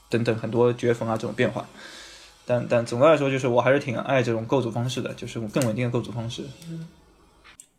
[0.07, 1.65] 等等很多绝缝啊这种变化。
[2.45, 6.43] 但但总的来说，就是我还是挺爱这种构筑方式的，就是更稳定的构筑方式。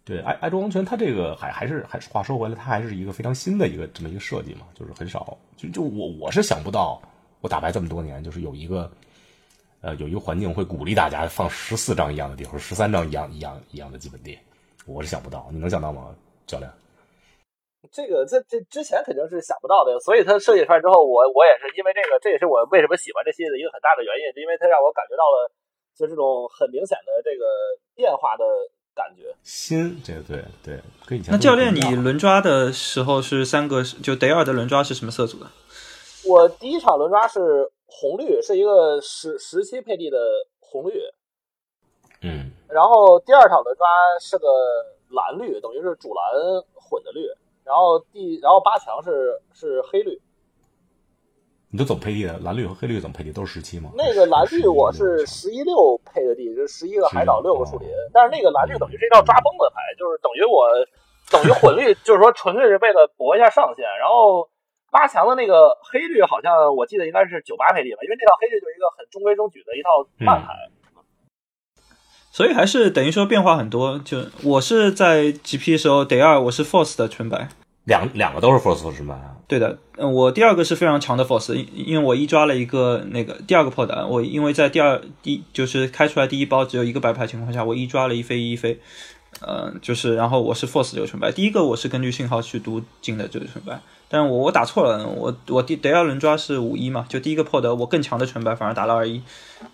[0.04, 7.00] 对爱爱州王权，它这个还还是还是话说回来，它还是一个非常新的一个这么一个设计嘛，就是很少，就就我我是想不到，
[7.40, 8.90] 我打牌这么多年，就是有一个
[9.86, 14.36] 呃有一个环境会鼓励大家放十四张一样的地，或者十三张一样一样一样的基本地，
[14.84, 16.12] 我是想不到，你能想到吗，
[16.44, 16.68] 教练？
[17.92, 25.46] 这个这这之前肯定是想不到的，所以他设计出来之后，我我也是因为这个，这也是我为什么喜欢这系列的一个很大的原因，就因为它让我感觉到了
[25.94, 27.46] 就这种很明显的这个
[27.94, 28.42] 变化的
[28.92, 29.30] 感觉。
[29.44, 35.46] 新，这个对对，跟以前那教练，你轮抓的时候是三个，就 day 二的轮抓是什么色组的？
[36.26, 40.18] 我第一场轮抓是红绿，是一个十十七配地的
[40.60, 41.02] 红绿，
[42.22, 43.86] 嗯然后第二场轮抓
[44.20, 44.46] 是个
[45.10, 46.24] 蓝绿，等于是主蓝
[46.74, 47.26] 混的绿，
[47.64, 50.20] 然后第然后八强是是黑绿，
[51.70, 52.38] 你都怎么配地的？
[52.40, 53.32] 蓝绿和黑绿怎么配地？
[53.32, 53.92] 都是十七吗？
[53.94, 57.88] 那个蓝绿我11是十一六配的地，就是十一个海岛，16六个树林。
[58.12, 60.66] 但是那个蓝绿等于是一套抓崩的牌，就是等于我
[61.30, 63.84] 等于混绿，就是说纯粹是为了搏一下上限。
[63.98, 64.48] 然后
[64.96, 70.54] 八强的那个黑绿好像我记得应该是九八配地吧，因为那套黑绿就是一个很中规中矩的一套慢牌。
[72.32, 73.98] 所以还是等于说变化很多。
[73.98, 77.48] 就我是在 GP 的时候，得二我是 Force 的纯白，
[77.84, 79.36] 两两个都是 Force 纯白啊？
[79.48, 88.78] 对的，嗯，我第二个是非常强的 Force，因因为我一抓了一个那个第二个破的，我因为在第二第就是开出来第一包只有一个白牌情况下，我一抓了一飞一飞，
[89.40, 99.20] 呃，就是然后我是 Force 这个纯白，第一个我是根据信号去读进的这个纯白，但是我我打错了，我我第第二轮抓是五一嘛，就第一个破的我更强的纯白反而打了二一，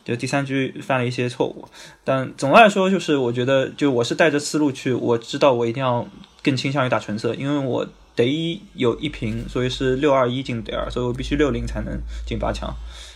[0.05, 1.69] 就第三局犯了一些错误，
[2.03, 6.07] 但总的来说就是我觉得就我是带着思路去，我知道我一定要
[6.43, 12.75] 更倾向于打纯色，因为我得一有一平，所以是六二一进得二，所以我必须六零才能进八强，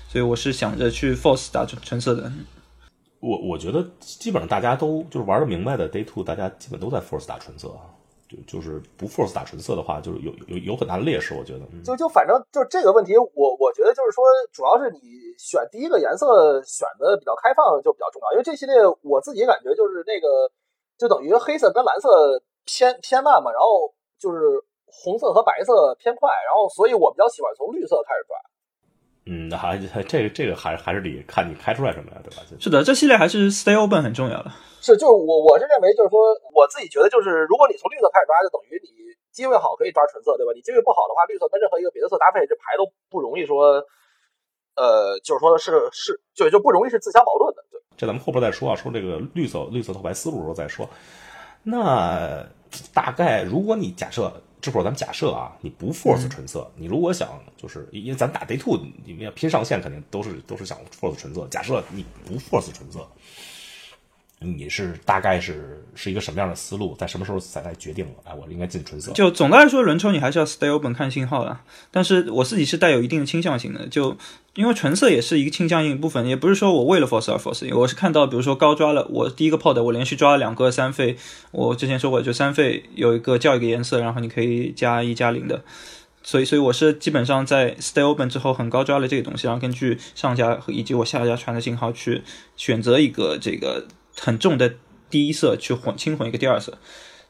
[0.09, 2.31] 所以我是想着去 force 打纯纯色的。
[3.21, 7.75] 我我觉得基本上大家都就是玩的明白的 Day Two，大家基本都在 Force 打纯色。
[8.29, 11.65] 就就是不 Force 打纯色的话，就是有有有很大的劣势，我觉得。
[11.85, 15.01] 就就反正就这个问题，我我觉得就是说，主要是你
[15.39, 20.51] 选第一个颜色选的比较开放就比较重要，因为这系列我自己感觉就是那个
[20.99, 28.37] 就等于黑色跟蓝色偏偏慢嘛，然后就是红色和白色偏快，然后所以我比较喜欢从绿色开始抓。
[29.27, 32.43] 嗯，还还这个这个还还是得看你开出来什么呀，对吧？
[32.59, 34.51] 是的，这系列还是 stay open 很重要的。
[34.81, 38.89] 是，就是我我是认为就是说，我自己觉得就是，如果你从绿色开始抓，就等于你
[39.33, 40.53] 机会好可以抓纯色，对吧？
[40.55, 43.83] 你机会不好的话，绿色跟任何一个别的色搭配，这牌都不容易说，
[44.77, 47.83] 呃，就是说是是就就不容易是自相矛盾的，对。
[47.97, 50.89] 这咱们后边再说啊，说这个绿色绿色套牌思路的时候再说。
[51.65, 52.47] 那
[52.95, 61.47] 大概如果你假设，这会儿咱们假设啊，你不 force 纯色，你如果想就是因为咱打 day two，你们要拼上限，肯定都是都是想 force 纯色。
[61.49, 63.07] 假设你不 force 纯色，
[64.38, 69.11] 你是大概是是一个什么样的思路，在什么时候才来决定了哎，我应该进纯色？
[69.12, 71.59] 就总的来说，轮抽你还是要 stay open 看信号的。
[71.90, 74.14] 但是我自己是带有一定的倾向性的，就
[74.55, 81.16] 因为纯色也是一个倾向性部分，也不是说我为了 force 而 force，我是看到比如说高抓了，我第一个 pod 我连续抓了两个三费，
[81.51, 85.64] 我之前说过就三费有一个叫一个颜色，然后你可以加一加零的。
[86.22, 92.22] 所以，所以我是基本上在 stay open 之后很高抓了这个东西，然后根据上家以及我下家传的信号去
[92.57, 93.87] 选择一个这个
[94.21, 94.75] 很重的
[95.09, 96.77] 第一色去混轻混一个第二色，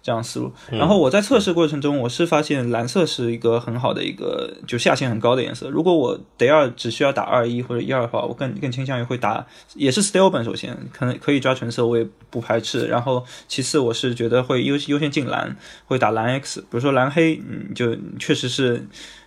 [0.02, 0.52] 这样思路。
[0.70, 5.68] 然后我在测试过程中，我是发现蓝色是一个很好的一个就下限很高的颜色。
[5.68, 10.44] 如果我得二只需要打二一或者一二的话，我更更倾向于会打也是 stay open。
[10.44, 12.86] 首先可能可以抓纯色，我也不排斥。
[12.86, 16.60] 然后其次我是觉得会优优先进蓝，会打蓝 X。
[16.60, 18.86] 比如说蓝黑，嗯，就确实是。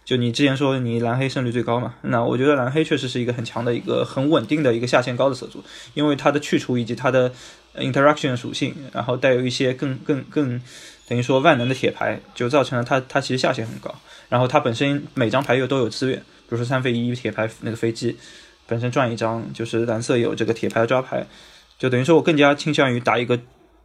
[0.09, 1.93] 就你之前说你蓝黑胜率最高嘛？
[2.01, 7.31] 那我觉得蓝黑确实是一个很强的一个很稳定的一个下限高的色组，因为它的去除以及它的
[7.75, 10.59] interaction 属性，然后带有一些更更更
[11.07, 13.93] 等于说万能的铁牌，就造成了它它其实下限很高。
[14.29, 18.17] 然后它本身每张牌又都有资源，比如说三费一铁牌那个飞机
[18.65, 21.27] 本身赚一张，就是蓝色有这个铁牌的抓牌，
[21.77, 23.39] 就等于说我更加倾向于打一个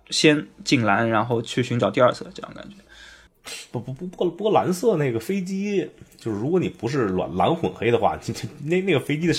[0.09, 2.77] 先进蓝，然后去寻找第二色这样感觉。
[3.71, 8.35] 不不不不过蓝色那个飞机，就是如果你不是蓝蓝混黑的话，你
[8.69, 9.35] 那那个飞机的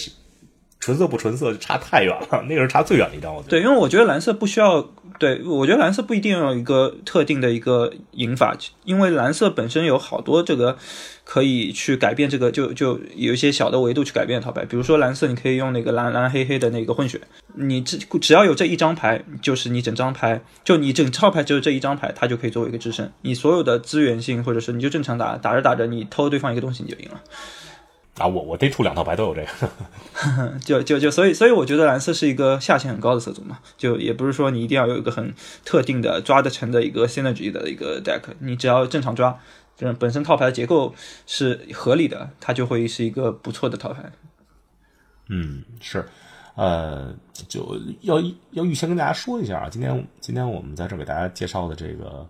[0.86, 3.34] 纯色不纯色差太远了，那个是差最远的一张。
[3.34, 10.78] 我对，因为我觉得蓝色不需要，对我觉得蓝色不一定要有一个特定的一个赢法，因为蓝色本身有好多这个
[11.24, 17.20] 可以去改变这个，就就有一些小的维度去改变套牌，比如说蓝色你可以用那个蓝蓝黑黑的那个混血，
[17.56, 27.20] 你只只要有这一张牌，就是你整张牌，就你整套牌只有这一张牌，它就可以作为一个支撑，你所有的资源性或者是你就正常打，打着打着你偷对方一个东西你就赢了。
[28.18, 35.34] 啊，我我得出两套牌都有这个， 就就就所以所以我觉得蓝色是一个下限很高的色组嘛，就也不是说你一定要有一个很
[35.66, 39.38] 特定的抓得成的一个 synergy 的一个 deck，你只要正常抓，
[39.76, 40.96] 这本身套牌的结构
[41.28, 44.10] 是合理的，它就会是一个不错的套牌。
[45.28, 46.08] 嗯，是，
[46.56, 47.14] 呃，
[47.50, 52.26] 就要要预先跟大家说一下啊，今天今天我们在这给大家介绍的这个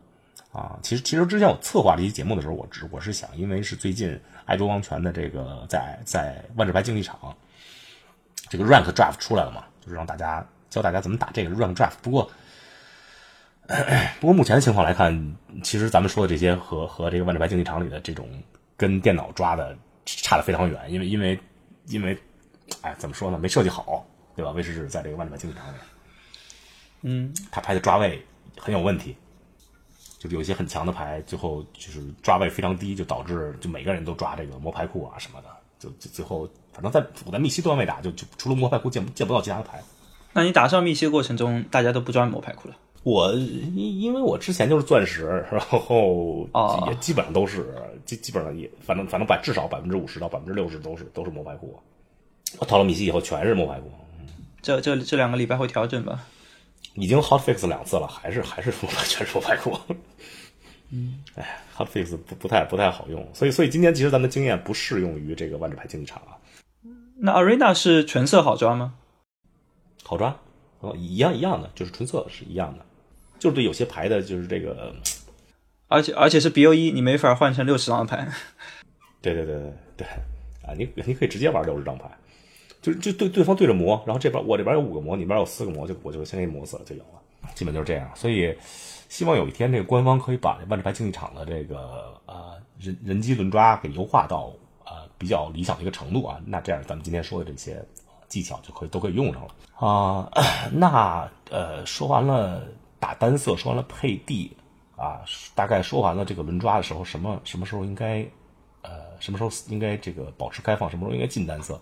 [0.51, 7.35] 啊，其实其实之前我策划这期节目的时候，我只我是想，因为是最近爱州王权的这个在在万智牌竞技场
[8.49, 11.93] 这个 rank draft 出来了嘛，就是让大家教大家怎么打这个 rank draft。
[12.01, 12.29] 不过
[14.19, 18.29] 不过目前的情况来看，其实咱们说的这些和和这个万智牌竞技场里的这种
[18.77, 19.75] 跟电脑抓的
[20.05, 21.39] 差的非常远，因为因为
[21.87, 22.15] 因为
[22.81, 24.51] 哎怎么说呢，没设计好，对吧？
[24.51, 25.77] 威士忌在这个万智牌竞技场里，
[27.01, 28.23] 嗯，他拍的抓位
[28.57, 29.17] 很有问题。
[30.27, 35.47] 就有一些很强的牌，最后就是抓位非常低，就导致就每个人都抓这个魔牌库啊什么的，
[35.79, 39.81] 就就最后反正在我在密西段位打，就就除了魔牌库见见不到其他的牌。
[40.33, 42.75] 那你打上密西过程中，大家都不抓魔牌库了？
[43.03, 47.73] 我因因为我之前就是钻石，然后哦也基本上都是
[48.03, 51.79] 基基本上也反正反正百至少百分之五十到百分之六十都是都是魔牌库。
[52.57, 53.91] 我套了密西以后全是魔牌库，
[54.61, 56.25] 这这这两个礼拜会调整吧？
[56.95, 59.77] 已经 hot fix 两次了，还是还是魔牌全是魔牌库。
[60.91, 66.37] 嗯，哎，hot fix 不不太不太好用，所以所以今天其实咱们的经验不适用于这个万智牌竞技场啊，
[67.17, 68.93] 那 Arena 是纯色好抓吗？
[70.03, 70.37] 好抓，
[70.81, 72.85] 哦一样一样的，就是纯色是一样的，
[73.39, 74.95] 就是对有些牌的就是这个
[75.87, 78.27] 而且而且是 BO 一，你没法换成六十张的牌。
[79.21, 80.07] 对对对对对
[80.63, 82.05] 啊，你你可以直接玩六十张牌，
[82.85, 88.07] 就是就对对方对着磨，然后这边我这边有五个磨，你那边有四个磨，就我就先给你磨死了就有了，基本就是这样。
[88.13, 88.55] 所以
[89.09, 97.83] 希望有一天这个官方可以把这万智牌竞技场的这个呃人人机轮抓给优化到呃比较理想的一个程度啊，那这样咱们今天说的这些
[98.27, 100.31] 技巧就可以都可以用上了啊、
[100.71, 102.61] 那呃说完了
[102.99, 104.55] 打单色，说完了配地
[104.95, 105.21] 啊，
[105.55, 108.23] 大概说完了这个轮抓的时候，什么什么时候应该
[108.83, 111.81] 呃什么时候应该这个保持开放，什么时候应该进单色。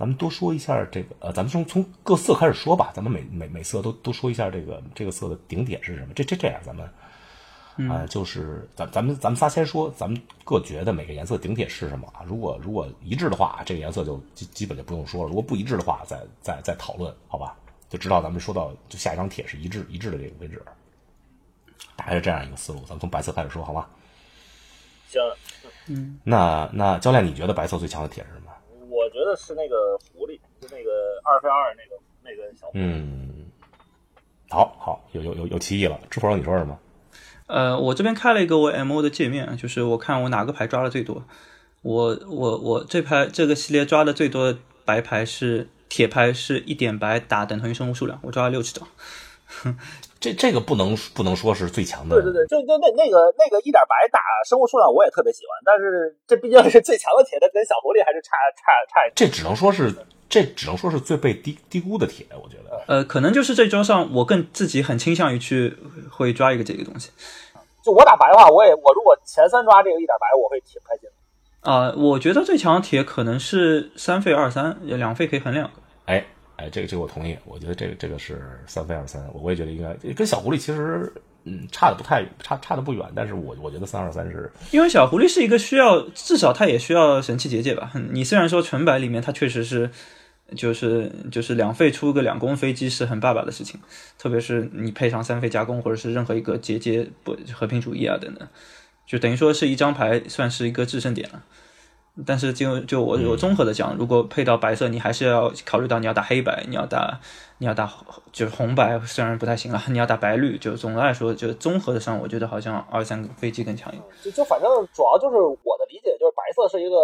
[0.00, 6.14] 咱们多说一下这个，呃，咱们从从各色开始说吧，咱们每每每色都都说一下这个这个色的顶点是什么。
[6.14, 6.86] 这这这样，咱们
[7.90, 12.24] 啊、呃就是咱咱们咱们仨先说，咱们各觉得每个颜色顶点是什么啊？
[12.26, 17.54] 如果如果一致的话，这个颜色就基基本就不用说了；如果不一致的话，再再再讨论，好吧？
[17.90, 20.62] 就知道咱们说到就下一张帖是一致一致的这个为止。
[21.94, 23.86] 大概是这样一个思路，咱们从白色开始说，好吗？
[25.08, 25.20] 行，
[25.88, 28.39] 嗯那那教练，你觉得白色最强的帖是什么？
[29.10, 30.90] 我觉得是那个狐狸，就那个
[31.24, 32.80] 二分二那个那个小狐狸。
[32.80, 33.50] 嗯，
[34.48, 35.98] 好好，有有有有歧义了。
[36.08, 36.78] 知否，你说什么？
[37.48, 41.24] 呃，我这边开了一个我 MO 的界面，就是我看我哪个牌抓的最多。
[41.82, 48.86] 我我我这牌这个系列抓的最多的白牌是铁牌，是一点白打等同于生物数量，我抓了六十张。
[50.20, 59.10] 这这个不能不能说是最强的，对对对，就就那那个那个一点白打生物数量我也特别喜欢，但是这毕竟是最强的铁，它跟小狐狸还是差差差。
[59.16, 59.94] 这只能说是
[60.28, 62.82] 这只能说是最被低低估的铁，我觉得。
[62.86, 65.74] 呃，可能就是这周上我更自己很倾向于去
[66.10, 67.10] 会抓一个这个东西。
[67.82, 71.70] 就我打白的话，我也我如果前三抓这个一点白，我会挺开心的。
[71.72, 75.72] 啊、我觉得最强的铁可能是三费二三，两费可以横两个。
[76.04, 76.26] 哎
[76.60, 81.10] 哎，这个这个我同意，我觉得这个这个是三飞二三，我也觉得应该跟小狐狸其实
[81.44, 87.90] 嗯差的不太差差的不远，但是我我觉得三二三是因为小狐狸是一个需要，至少它也需要神器结界吧。
[88.10, 89.90] 你虽然说纯白里面它确实是，
[90.54, 93.80] 就是就是两费出个两攻飞机是很爸爸的事情，
[94.18, 98.46] 特别是你配上三费加攻或者是任何一个结界不和平主义啊等等，
[99.06, 101.42] 就等于说是一张牌算是一个制胜点了。
[102.26, 107.18] 但是就就我我综合的讲，如果配到白色，你还是要考虑到你要打黑白，你要打
[107.58, 107.90] 你要打
[108.32, 114.04] 就是红白，虽然不太行了，你要打白绿，就总的来说就综合的上，我觉得好像二三飞机更强一点。
[114.22, 116.96] 就就反正主要就是我的理解就是白色是一个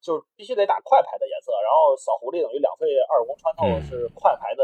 [0.00, 4.62] 就是必须得打快牌的颜色，然后小狐狸等于两费二攻穿透嗯是快牌的，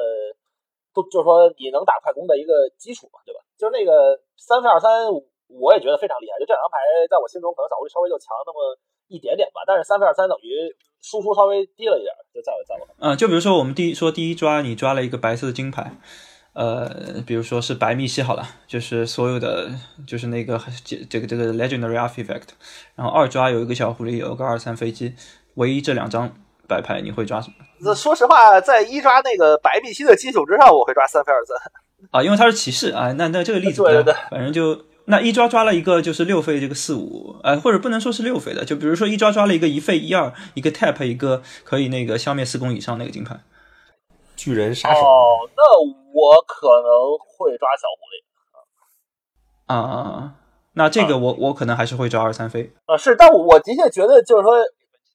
[0.94, 3.40] 都就是说你能打快攻的一个基础嘛，对吧？
[3.58, 5.06] 就是那个三费二三，
[5.60, 6.38] 我也觉得非常厉害。
[6.40, 6.78] 就这两张牌
[7.10, 8.76] 在我心中可能小狐狸稍微就强那么
[9.08, 10.70] 一点点吧，但是三分二三等于
[11.02, 12.86] 输出稍微低了一点，就在我在我。
[12.98, 15.98] 嗯，就比如说我们第一说第一抓，你抓了一个白色的金牌，
[16.54, 19.70] 呃，比如说是白密西好了，就是所有的
[20.06, 22.50] 就是那个这这个这个 legendary artifact，
[22.94, 25.14] 然后二抓有一个小狐狸，有个二三飞机，
[25.56, 26.32] 唯一这两张
[26.68, 27.54] 白牌你会抓什么？
[27.80, 31.56] 那说实话，在一抓那个白碧玺的基础之上，我会抓三飞二三。
[32.10, 34.74] 啊，因为它是骑士啊，那那这个例子对对反正就
[35.06, 43.40] 那一抓抓了一个就是六费这个四五，呃，或者不能说是六费的，就比如说一抓抓了一个一费一二，一个 tap 一个可以那个消灭四攻以上那个金牌。
[44.36, 45.00] 巨人杀手。
[45.00, 48.22] 哦，那我可能会抓小狐狸。
[49.66, 50.34] 啊啊啊！
[50.74, 52.72] 那这个我我可能还是会抓二三飞。
[52.86, 54.54] 啊，是，但我我的确觉得，就是说，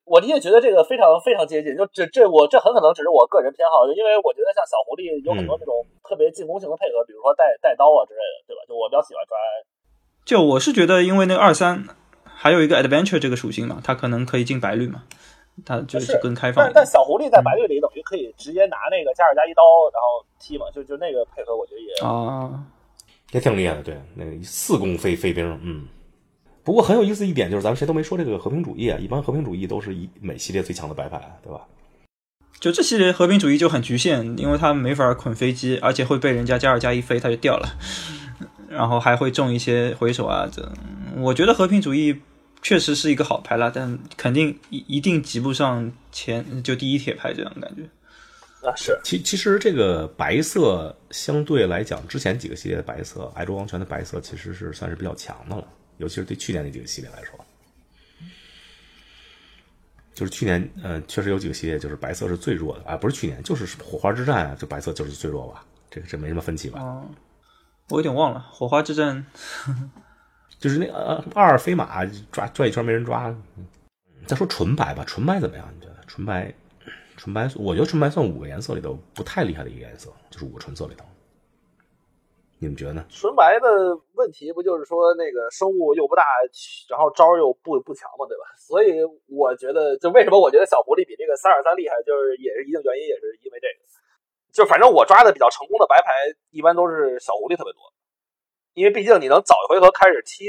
[0.06, 1.76] 我的确觉得这个非常非常接近。
[1.76, 8.62] 就这这我这很可能只是我个人偏好，就因为我觉得像小狐狸有很多那种特别进攻性的配合，比如说带带刀啊之类的，对吧？
[8.68, 9.36] 就我比较喜欢抓。
[10.28, 11.86] 就我是觉得，因为那个二三
[12.26, 15.04] 还有一个 adventure 这个属性嘛，它可能可以进白绿嘛，
[15.64, 16.74] 它就是更开放但。
[16.76, 19.64] 但小狐狸在白绿里等于可以直接拿那个加尔加一刀，
[19.94, 22.62] 然后踢嘛，就就那个配合，我觉得也啊，
[23.32, 25.88] 也挺厉害的，对，那个四攻飞飞兵，嗯。
[26.62, 31.62] 不过很有意思一点就是，咱们谁都没说这个和平主义啊，一般和平主义都是一每系列最强的白牌，对吧？
[32.60, 37.70] 就这系列和平主义就很局限，因为它没法捆飞机，而且会被人家加尔加一飞，它就掉了。
[38.70, 40.72] 然后还会中一些回手啊，这
[41.16, 42.22] 我觉得和平主义
[42.62, 47.84] 确实是一个好牌了，但肯定一一定及不上前就第一铁牌这样感觉。
[48.68, 57.34] 啊，是其其实这个白色相对来讲，之前几个系列的白色，爱卓王权的白色其实是算是比较强的了，尤其是对去年那几个系列来说。
[60.16, 66.82] 就是去年，呃，确实有几个系列就是白色是最弱的啊，不是去年，就是火花之战啊，就白色就是最弱吧，这个这没什么分歧吧？
[66.82, 67.06] 哦，
[67.90, 69.26] 我有点忘了火花之战，
[70.60, 73.34] 就是那呃二飞马抓转一圈没人抓。
[74.26, 75.66] 再说纯白吧，纯白怎么样？
[75.74, 76.54] 你觉得纯白？
[77.16, 81.06] 纯白，我觉得纯白算五个颜色里头不太厉害的一个颜色，就是五个纯色里头。
[82.60, 83.06] 你们觉得呢？
[83.10, 83.68] 纯白的
[84.14, 86.24] 问题不就是说那个生物又不大，
[86.90, 88.44] 然后招又不不强嘛，对吧？
[88.58, 93.80] 所以我觉得，就为什么我觉得小狐狸比这个三二三厉害，就是也是一定原因，也是因为这个。
[94.58, 96.10] 就反正我抓的比较成功的白牌，
[96.50, 97.94] 一般都是小狐狸特别多，
[98.74, 100.46] 因为毕竟你能早一回合开始踢，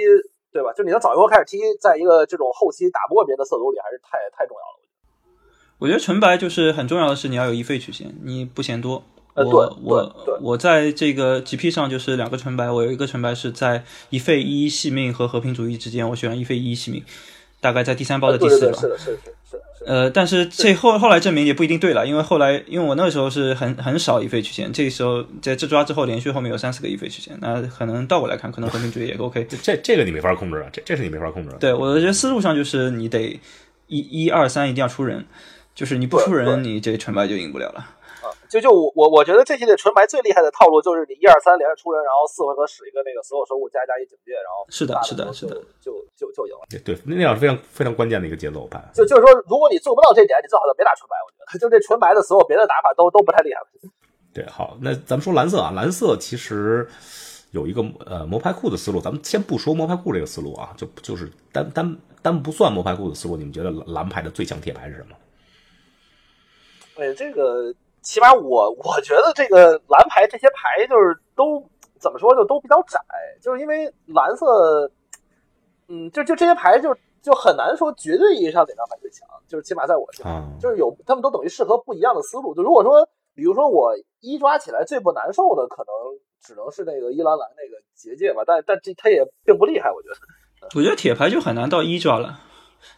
[0.50, 0.72] 对吧？
[0.72, 5.36] 就你能早一回合开始踢，在一个这种后期打不过别人的色组里，还是太太重要了。
[5.76, 9.04] 我觉得纯白就是很重要的是你要有一费曲线，你不嫌多。
[9.34, 17.04] 呃，我对我对我在这个 GP 上就是两个纯白，我有一个纯白是在一费一细命和和平主义之间，我选了一费一细命，
[17.60, 18.78] 大概在第三包的第四吧。
[18.80, 19.37] 对对对，是的，是的是的是的是的。
[19.88, 29.46] 呃，但是这后后来证明也不一定对了，因为后来因为我那个时候是很很少一费曲线，这时候在这抓之后连续后面有三四个一费曲线，那可能倒过来看，可能和平主义也 OK。
[29.48, 31.56] 这这这个你没法控制啊，这这是你没法控制的。
[31.56, 33.40] 对，我觉得思路上就是你得
[33.86, 35.24] 一一二三一定要出人，
[35.74, 37.86] 就是你不出人，你这成败就赢不了了。
[38.28, 46.62] 啊，就就我我我觉得这系列纯白最厉害的套路就是你一二三连着出人，然后四回合使一个那个所有生物加加一警戒，然后是的是的是的就就就就赢了。
[46.84, 48.82] 对，那样是非常非常关键的一个节奏盘。
[48.92, 51.16] 就就是说，如果你做不到这点，你最好就别打纯白。
[51.24, 53.60] 我觉得， 就这纯白的所有别的打法都都不太厉害。
[54.34, 56.86] 对，好，那咱们说蓝色啊，蓝色其实
[57.50, 65.16] 有一个呃魔牌库的思路，咱们先不说魔牌库这个思路啊，就就是单单单不算魔牌库的思路，你们觉得蓝蓝牌的最强铁牌是什么？
[67.00, 67.72] 哎，这个
[68.08, 71.62] 起码我我觉得这个蓝牌这些牌就是都
[72.00, 72.98] 怎么说就都比较窄，
[73.38, 74.90] 就是因为蓝色，
[75.88, 80.24] 嗯，就就这些牌就就很难说绝对意义上哪张牌最强，就是起码在我这
[80.58, 82.54] 就是有他们都等于适合不一样的思路。
[82.54, 85.92] 就如果说，比如说我一抓起来最不难受的，可能
[86.40, 90.16] 只能是那个伊兰兰那个结界吧，但但这它也并不厉害，我觉得。
[90.74, 92.40] 我觉得铁牌就很难到一抓了。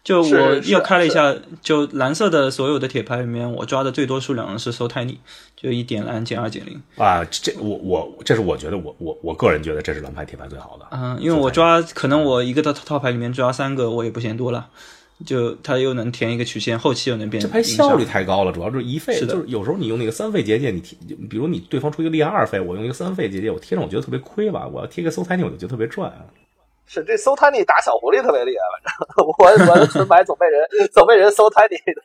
[0.02, 5.16] 就我又开了一下，就蓝色的所有的铁牌里面，我抓的最多数量是 So Tiny，
[5.56, 6.80] 就一点蓝减二减零。
[6.96, 10.86] 啊，这我我这是我觉得我我我个人觉得这是蓝牌铁牌最好的。
[10.90, 14.68] 嗯，因为我抓可能我一个套套牌里面抓三个，我也不嫌多了。
[15.26, 20.96] 就它又能填一个曲线，后期又能变这牌效率太高了，主要就是一费，是的就是有时候你用那个三费结界，你贴，
[21.28, 26.10] 比如你对方出一个厉害二费，我用一个三费结界，我贴上我觉得特别亏吧，我要贴个搜 tiny 我就觉得特别赚。
[26.92, 30.60] 是这搜 tiny 打小狐狸特别厉害，反正我我的纯白总被人
[30.92, 32.02] 总被人搜 tiny 的。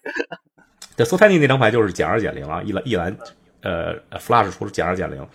[0.95, 3.17] 这搜 tiny 那张牌就是减二减零啊，一蓝一蓝，
[3.61, 5.27] 呃，flash 出了减二减零，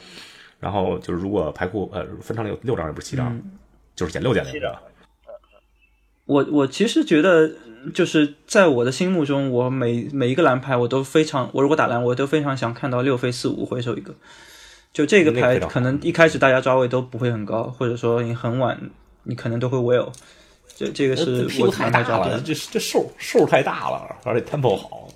[0.61, 3.43] 然后就是如果牌库呃分成六六张也不是七张，
[3.97, 4.79] 就是减六减零的。
[6.27, 7.51] 我我其实觉得，
[7.93, 14.15] 就是在我的心目中，我每每一个蓝牌我都非常，我如果打蓝，我都非常想看到六飞四五回手一个。
[14.93, 18.91] 就这个牌可能一开始大家抓位都不会很高，或者说你很晚，
[19.25, 20.13] 你可能都会 will。
[20.77, 22.41] 这这个是我太大了。
[22.41, 25.09] 这这瘦瘦太大了，而且 tempo 好。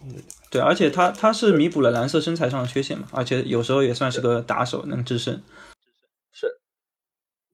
[0.50, 5.42] 对，而且它它是弥补了蓝色身材上的缺陷嘛，而且有时候也算是个打手，能制胜。
[6.32, 6.46] 是，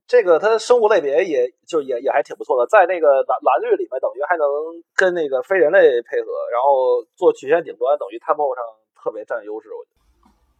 [0.06, 4.46] 这个它生物类别也就也也还挺不错的，在那个蓝蓝绿里面，等于还能
[4.94, 8.64] 跟那个非人类配合，然后做曲线顶端，等于 tempo 上
[9.02, 10.00] 特别占优势，我觉得。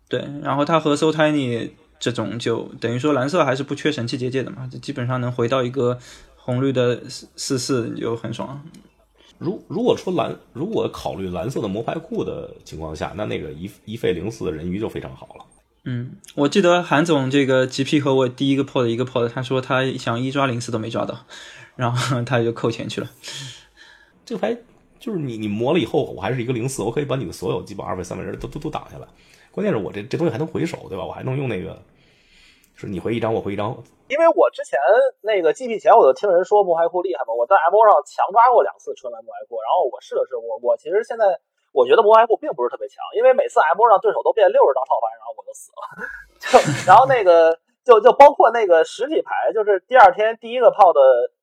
[0.08, 5.96] 对，然后它和 So Tiny 这种就等于说蓝色还是不缺神器结界的嘛，就基本上能回到一个
[6.34, 8.60] 红绿的四四四就很爽。
[9.38, 15.44] 如如果说蓝，如果考虑蓝色的魔牌库的情况下，那那个一一费零四的人鱼就非常好了。
[15.84, 21.24] 嗯，我记得韩总这个 GP 和我第一个破的一个破的，他说他想一抓零四都没抓到，
[21.76, 23.10] 然后他就扣钱去了。
[24.26, 24.54] 这个牌
[24.98, 29.06] 就是你你磨了以后，我还是一个零四，我可以把你的所有基本二费三费人都都都挡下来。
[29.50, 31.04] 关键是我这这东西还能回手，对吧？
[31.04, 31.82] 我还能用那个，
[32.80, 33.76] 是你回一张，我回一张。
[34.08, 34.80] 因为我之前
[35.20, 41.28] 那个 GP 前我就听人说魔牌库厉害嘛，我在 MO 上强抓过两次纯蓝魔牌库，然后我试了试，我我其实现在
[41.76, 45.82] 我觉得魔牌库并不是特别强，因为每次 MO 上对手都变六十张套牌，然后我就死了，
[46.40, 46.56] 就
[46.88, 47.52] 然后那个
[47.84, 51.00] 就就包括那个实体牌，就是第二天第一个炮的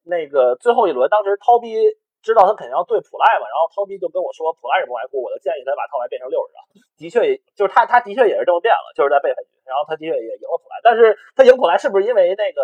[0.10, 1.78] 那个最后一轮，当时涛逼
[2.26, 6.60] 知道他肯定要对普赖嘛，然后涛逼就跟我说普赖是魔牌库，我就建议他把套牌变成六十张，
[6.98, 12.62] 的确就是他他的确也是这么变了，就是在背牌局，然后他的确也赢了普莱，但是他赢普莱是不是因为那个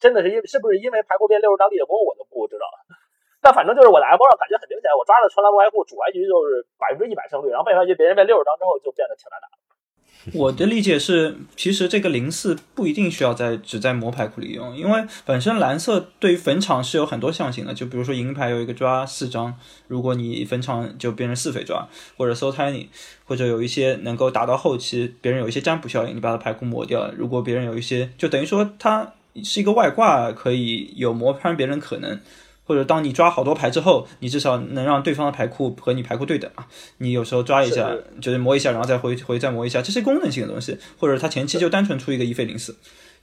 [0.00, 2.76] 真的是因是不是因为排库变六十张立的功，我就不知道了。
[3.44, 9.73] 但反正就是我在 M 上感觉很明显，我抓了纯蓝魔牌库主外局就是百分之一百胜率，然后背牌局别人变六十张之后就变得挺难打的。
[10.32, 19.54] 我的理解是，其实这个零四不一定需要在只在魔牌库里用，因为本身蓝色对于坟场是有很多象形的，就比如说银牌有一个抓四张，
[19.86, 21.86] 如果你坟场就变成四费抓，
[22.16, 22.86] 或者 so tiny，
[23.26, 29.12] 或者有一些能够打到后期，别人有一些占卜效应，你把它牌库抹掉，如果别人有一些，就等于说它
[29.42, 32.18] 是一个外挂，可以有磨穿别人可能。
[32.64, 36.66] 或者当你抓好多牌之后，你至少能让对方的牌库和你牌库对等啊。
[36.98, 40.76] 你有时候抓一下，是就是磨一下，然后再回回再磨一下，这是功能性的东西。
[40.98, 42.74] 或者他前期就单纯出一个一费零四，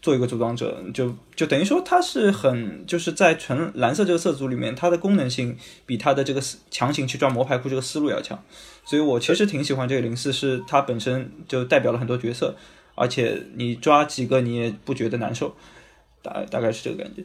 [0.02, 8.42] 做一个组装者，就就等于说它是很就是在纯蓝色这个色组里面，它的功能性比它的这个强行去抓磨牌库这个思路要强。
[8.86, 12.56] 所以我其实挺喜欢这个零四，是它本身就代表了很多角色，
[12.96, 15.56] 而且你抓几个你也不觉得难受，
[16.22, 17.24] 大大概是这个感觉。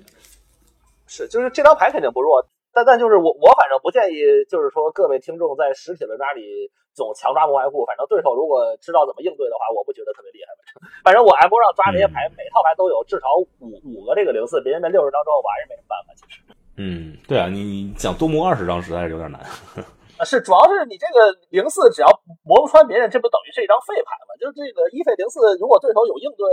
[1.07, 10.51] 是，就是这张牌肯定不弱，但但就是我我反正不建议，就是说各位听众在实体轮抓里总强抓魔外库，反正对手如果知道怎么应对的话，我不觉得特别厉害。
[11.03, 13.27] 反 正反正我 M 上抓这些牌，每套牌都有至少
[13.61, 16.13] 五五个这个零四，别人的六十张之后，我还是没什么办法。
[16.17, 16.43] 其实
[16.79, 19.41] 嗯，对啊，你你想多摸二十张实在是有点难。
[20.19, 22.09] 啊，是主要是你这个零四只要
[22.43, 24.33] 磨不穿别人，这不等于是一张废牌吗？
[24.41, 26.45] 就是这个一费零四，如果对手有应对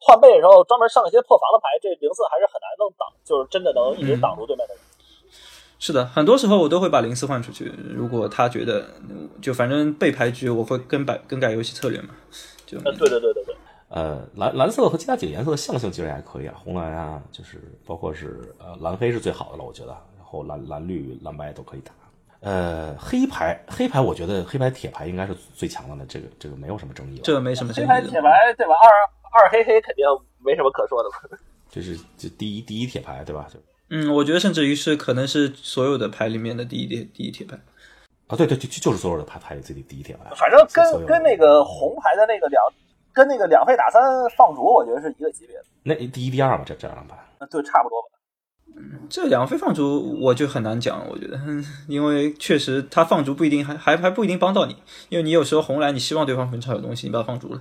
[0.00, 4.82] 换背的时候专门上一些破防的牌，这零四还是很难能挡，就是真的能一直挡住对面的人。
[5.78, 7.72] 是的，很多时候我都会把零四换出去。
[7.94, 8.86] 如果他觉得
[9.40, 12.14] 就反正背牌局，我会更改更改游戏策略嘛。
[12.66, 13.56] 就呃，对对对对对。
[13.88, 21.92] 呃，蓝蓝色和其他几个颜色的象性其实也还可以啊，红蓝啊，就是包括是呃蓝黑是最好的了，我觉得，然后蓝蓝绿蓝白都可以打。
[22.42, 27.22] 呃，黑牌黑牌，我觉得黑牌铁牌应该是最强的了，这个这个没有什么争议了。
[27.22, 28.20] 这没什么争议黑牌铁。
[28.20, 28.74] 牌对吧？
[29.32, 30.04] 二二黑黑肯定
[30.44, 31.38] 没什么可说的嘛。
[31.70, 33.46] 这是这第一第一铁牌对吧？
[33.48, 37.56] 就嗯，我觉得甚至于是可能是所有的牌里面的第一铁第一铁牌。
[38.26, 40.28] 啊，对对，就就是所有的牌牌里最第一铁牌。
[40.34, 42.60] 反正跟跟那个红牌的那个两
[43.12, 44.02] 跟那个两费打三
[44.36, 45.64] 放逐，我觉得是一个级别的。
[45.84, 47.16] 那第一第二嘛，这这两张牌。
[47.38, 48.08] 呃对，差不多吧。
[49.08, 54.76] 这两非放逐我就很难讲，我觉得，嗯 因为确实他放逐不一定还还还不一定帮到你，
[55.08, 57.60] 因为你有时候红蓝你希望对方坟场有东西，你把他放逐了，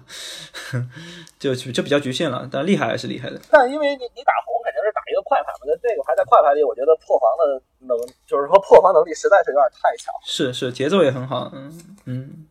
[1.40, 3.40] 就这比较局限了，但厉害还是厉害的。
[3.50, 10.14] 但因为你你打红肯定是打一个快牌嘛，那这个牌在快牌里，我觉得破防的能，就是说破防能力实在是有点太强。
[10.26, 12.46] 是是，节奏也很好，嗯嗯，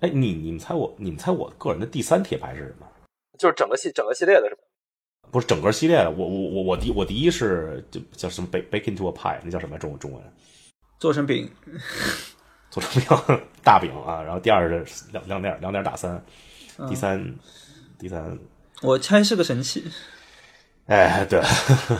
[0.00, 2.86] 哎，你你们猜我你们猜我个人的第三铁牌是什么？
[3.38, 4.62] 就是整个系整个系列的是吧？
[5.30, 10.22] 不是整个系列的，我我我我第我第一是就叫什么 bake bake into a pie，那叫什么中中文？
[10.98, 11.48] 做成饼，
[12.70, 16.22] 做成饼大饼啊，然后第二是两两点两点打三，
[16.88, 17.34] 第三、
[17.98, 18.38] 第三，
[18.82, 19.84] 我猜是个神器。
[20.86, 21.40] 哎，对，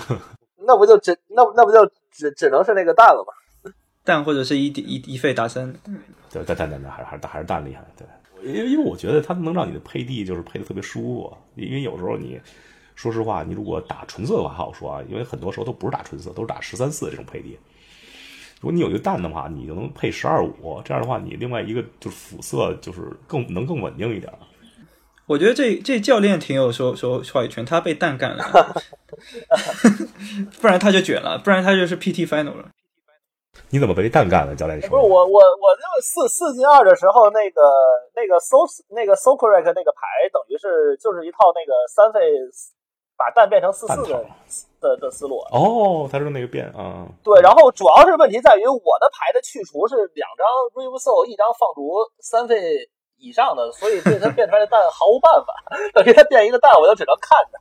[0.66, 3.70] 那不就只那那不就只只能是那个蛋了吗？
[4.02, 5.70] 蛋或者是一一一费打三，
[6.32, 8.06] 对，蛋蛋蛋蛋还是还是还是蛋厉害，对，
[8.42, 12.40] 因为因为我觉得它能让你的配地就是配的特别舒服，因为有时候你
[12.98, 17.56] 说实话，你如果打纯色的话还好说啊，因为很多时候都不是打纯色，都是打十三四这种配比。
[18.60, 24.32] 如果你有一个蛋的话，你就能配十二五，这样的话，你另外一个就是辅色就是更能更稳定一点。
[25.28, 28.44] 我觉得这这教练挺有说说话语权，他被蛋干了，
[30.60, 32.68] 不然他就卷了，不然他就是 PT final 了。
[33.70, 34.56] 你怎么被蛋干了？
[34.56, 37.62] 教练说不是我我我那个四四进二的时候，那个
[38.16, 42.18] 那个 so 那个 so correct 那个牌，等于是就是一套那个三费
[43.18, 44.24] 把蛋变成四四的蛋
[44.80, 45.38] 的的思路。
[45.50, 51.90] 哦，他说那个变啊，对，然后主要是问题在于我的牌的去除是两张 r e v e soul，一张放逐
[52.20, 52.88] 三费
[53.18, 55.52] 以上的，所以对他变出来的蛋毫无办法。
[55.92, 57.58] 等于它变一个蛋，我就只能看着。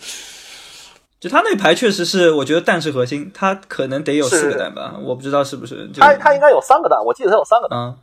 [1.20, 5.86] 就他那牌确实是，我觉得蛋是核心，他可能得有四个蛋吧，我不知道是不是。
[5.88, 7.78] 就它它应该有三个蛋，我记得他有三个蛋。
[7.78, 7.96] 啊，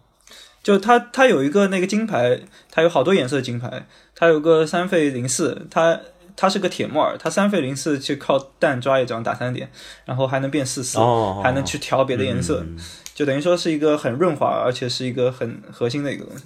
[0.62, 6.00] 就他他有一个那个金牌，他有好多颜色的金牌，他有个三费零四，它
[6.38, 9.70] 它是个铁木耳，它三费零四去靠蛋抓一张打三点，
[10.06, 12.78] 然后还能变四四、哦还能去调别的颜色，嗯
[13.16, 16.46] 就等于说是一个很润滑，而且是一个很核心的一个东西。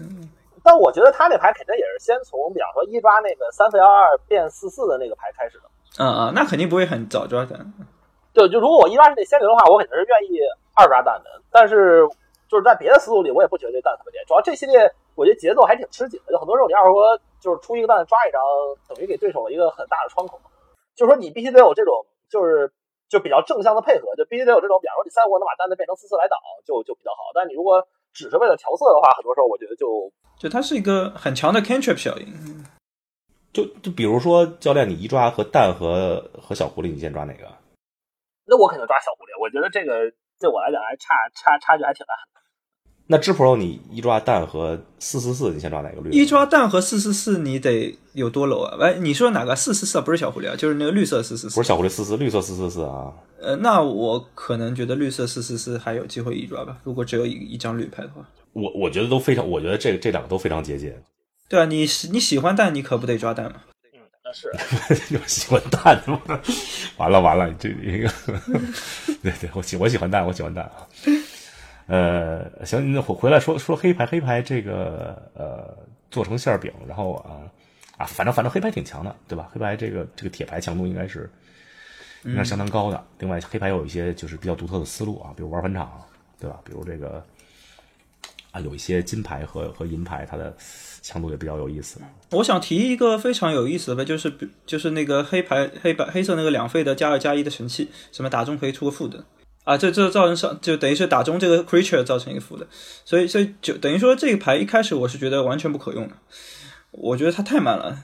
[0.64, 5.64] 但我觉得他那牌肯定也是先从，比方说一抓那个三费二二变四四的那个牌开始的。
[5.98, 7.60] 嗯嗯，那肯定不会很早抓蛋。
[8.32, 10.40] 对，就如果我一抓是那仙灵的话，我肯定是愿意
[10.74, 11.42] 二抓蛋的。
[11.52, 12.08] 但是
[12.48, 14.24] 就是在别的思路里，我也不觉得这蛋特别。
[14.26, 18.42] 主要这系列我觉得节奏还挺吃紧的，就很多时候你二回合就是出一个蛋抓一张，
[18.88, 20.40] 等于给对手一个很大的窗口。
[20.96, 22.72] 就是说你必须得有这种就是
[23.10, 27.32] 就比较正向的配合，就必须得有这种，比方说你三回合能把蛋子变成四四来挡，就就比较好。
[27.34, 32.28] 但你如果只是为了调色的话，很多时候我觉得就就它是一个很强的 cantrip 效应。
[33.54, 37.44] 就就比如说，教练，你一抓和蛋和和小狐狸，你先抓哪个？
[38.46, 39.36] 那我肯定抓小狐狸。
[39.42, 40.10] 我觉得这个
[40.40, 42.41] 对我来讲还差差差距还挺大的。
[43.12, 46.12] 那智 Pro 你一抓蛋和四四四，你先抓哪个绿？
[46.12, 48.78] 一抓蛋和四四四，你得有多 low 啊？
[48.80, 50.00] 哎，你说哪个四四四？
[50.00, 51.56] 不是小狐狸啊，就是那个绿色四四四。
[51.58, 53.12] 不是小狐狸四四，绿色四四四啊。
[53.42, 56.78] 呃，那我可能觉得绿色四四四还有机会一抓吧。
[56.86, 60.94] 如果只有一一张绿牌的话，我我觉得都非常，我觉得这这两个都非常接近。
[61.50, 61.82] 对啊，你
[62.14, 63.64] 你喜欢蛋，你可不得抓蛋吗？
[63.94, 64.50] 嗯，那是。
[65.14, 66.22] 有喜欢蛋吗？
[66.96, 68.10] 完 了完了，这一个，
[69.22, 70.88] 对对，我喜我喜欢蛋，我喜欢蛋啊。
[71.92, 75.78] 呃，行，那回回来说说黑牌，黑牌这个呃
[76.10, 77.44] 做成馅饼，然后啊
[77.98, 79.50] 啊，反正反正黑牌挺强的，对吧？
[79.52, 81.30] 黑牌这个这个铁牌强度应该是
[82.24, 83.04] 应该是相当高的。
[83.20, 86.02] 另外，黑牌有一些就是比较独特的思路啊，比如玩返场，
[86.40, 86.62] 对吧？
[86.64, 87.22] 比如这个
[88.52, 90.56] 啊，有一些金牌和和银牌，它的
[91.02, 92.00] 强度也比较有意思。
[92.30, 94.34] 我想提一个非常有意思的，就是
[94.66, 99.26] 就是那个黑牌黑白黑色那个两费的加二加一的神器，什么打中可以出个负的。
[99.64, 102.66] 啊，这这造成上就等于是打中这个 creature 造成一个负的，
[103.06, 106.16] 所以所以就等于说这个牌一开始我是觉得完全不可用的，
[106.90, 107.96] 我觉得它太慢了。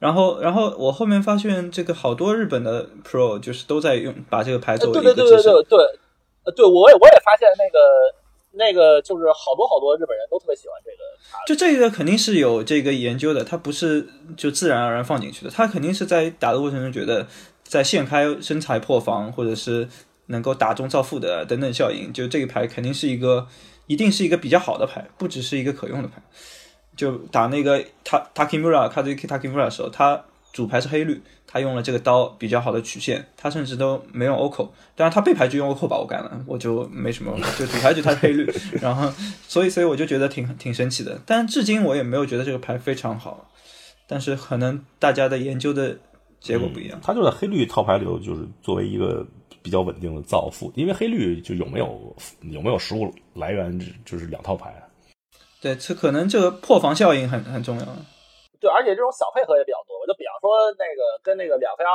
[0.00, 5.78] 然后然后我后面发现这个好多日本的 pro 就是都在用把这个牌作为一个对对对对对，
[6.44, 7.78] 呃，对我也我也发现那个
[8.58, 10.98] 那个就是好多好多日本人都特别喜欢这个
[11.30, 17.26] 牌，就这个肯定是有这个研究的，它不是就自然而然放进去的，它肯定是在打的过程中觉得
[17.62, 19.88] 在现开身材破防或者是。
[20.26, 23.46] 能够打中造富的等等效应，就这个牌肯定是一个，
[23.86, 26.22] 一定是一个比较好的牌，不只是一个可用的牌。
[26.96, 38.50] 就打那个他 Takimura Kazuki Takimura 的时候，他主牌是黑绿，他用了这个刀比较好的曲线，他甚至都没用 Oko，但是他背牌就用 Oko 把我干了，我就没什么，就主牌就他是黑绿，
[38.80, 39.12] 然后
[39.46, 43.50] 所以所以我就觉得挺挺神奇的，但至今我也没有觉得这个牌非常好，
[44.06, 45.98] 但是可能大家的研究的
[46.46, 47.00] 结果不一样。
[47.02, 49.26] 他就在黑绿套牌里头，就是作为一个。
[49.62, 52.14] 比较稳定的造富，因为黑绿就有没有
[52.54, 54.72] 有没有食物来源，就是两套牌。
[55.60, 57.84] 对，这可能这个破防效应很很重要。
[58.60, 59.98] 对，而且这种小配合也比较多。
[59.98, 61.90] 我就比方说那个跟那个两费二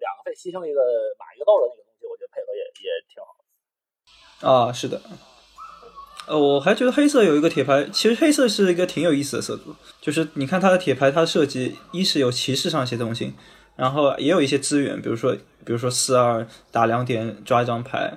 [0.00, 0.82] 两个费牺牲一个
[1.14, 3.30] 马一个豆的那个东西，我觉得配合也也挺好。
[4.66, 5.00] 啊，是的。
[6.26, 13.32] 呃，我还觉得黑色有一个铁牌，其实黑色是一个挺有意思的色组，就是你看它的铁牌，它设计一是有骑士上一些东西。
[13.82, 18.16] 然后也有一些资源，比如说，比如说四二打两点抓一张牌，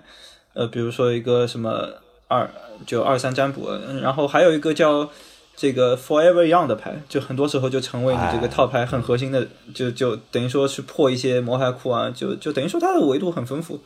[0.53, 1.89] 呃，比如说一个什么
[2.27, 2.47] 二
[2.85, 5.09] 就二三占卜，然后还有一个叫
[5.55, 13.81] 这个 Forever Young 的牌，就很多时候就成为你这个套牌很核心的，就就等于说去破一些魔牌库啊，就就等于说它的维度很丰富，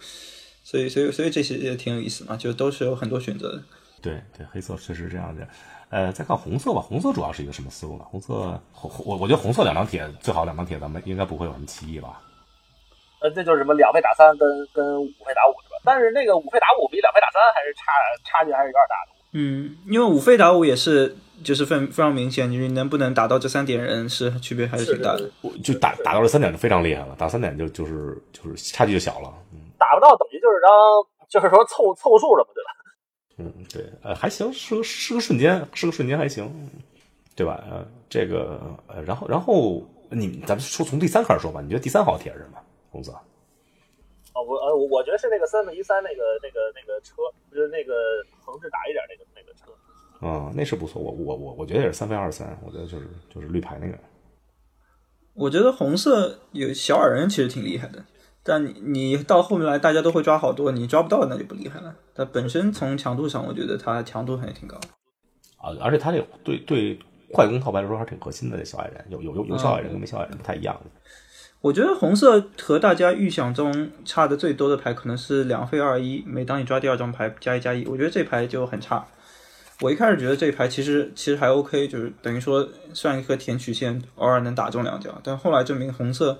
[0.65, 3.63] 所以所以所以这些也挺有意思嘛，就都是有很多选择的。
[4.01, 5.47] 对对，黑色确实这样的。
[5.89, 6.79] 呃，再看红色吧。
[6.79, 8.05] 红色主要是一个什么思路呢？
[8.09, 12.21] 红色，红我我觉得红色两张铁最好两张铁，咱们应该不会有什么歧义吧？
[13.21, 15.81] 呃，这就是什么两费打三跟跟五费打五是吧？
[15.83, 17.91] 但是那个五费打五比两费打三还是差
[18.23, 19.19] 差距还是有点大的。
[19.33, 25.29] 嗯，因为五费打五也是就是非非常明显，你能不能打到这三点人是区别还是挺大的。
[25.63, 29.33] 就打打到这三点就非常厉害了，打三点就就是就是差距就小了。
[29.51, 30.69] 嗯，打不到等于就是张
[31.27, 32.69] 就是说凑凑数了嘛，对吧？
[33.39, 36.69] 嗯，对，呃，还行，是个是个瞬间，是个瞬间还行，
[37.35, 37.63] 对吧？
[37.69, 42.59] 呃，这个，呃，然后，然后，你咱们说从第三开始说吧，你觉得第三好铁是什么？
[42.91, 43.11] 公子？
[44.33, 47.15] 哦，我呃，我我觉得是那个三分一三那个那个那个车，
[47.51, 47.93] 就是那个
[48.43, 49.71] 横置打一点那个那个车。
[50.25, 53.97] 啊，那是不错，我我我我觉得也是三分二三，我觉得就是就是绿牌那个。
[55.33, 58.03] 我觉得红色有小矮人，其实挺厉害的。
[58.49, 61.93] 但你你到后面来，大家都会抓好多，你抓不到那就不厉害了。
[62.15, 64.75] 它本身从强度上，我觉得它强度还挺高。
[65.57, 66.97] 啊，而且它这对对
[67.31, 68.57] 快攻套牌来说还是挺核心的。
[68.57, 70.75] 这小矮人有有有有小矮人跟没小矮人不太一样。
[71.61, 79.05] 我觉得红色和大家预想中差的最多的牌可能是两费二一，每当你抓第二张牌加一加一，我觉得这牌就很差。
[79.81, 85.21] 我一开始觉得这牌其实其实还 OK，就是等于说算一颗甜曲线，偶尔能打中两脚。
[85.23, 86.39] 但后来证明红色。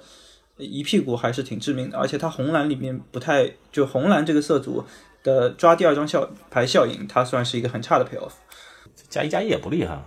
[0.59, 4.83] 一屁股还是挺致命的，而且它红蓝里面不太就红蓝这个色组
[5.23, 8.33] 的抓第二张效牌效应，它算是一个很差的 payoff。
[9.07, 9.99] 加一加一也不厉害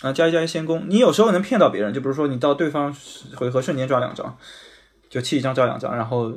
[0.00, 2.92] 啊，加一加一先攻，你有时候能骗到别人，就比如说你到对方
[3.36, 4.36] 回合瞬间抓两张，
[5.08, 6.32] 就弃一张抓两张，然后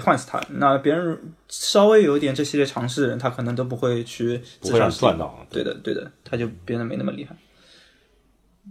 [0.00, 0.40] 换死他。
[0.50, 5.46] 那别人稍微有一点这系列尝试的人，他可能都不会去自杀赚到。
[5.50, 7.36] 对的，对的，他就变得没那么厉害。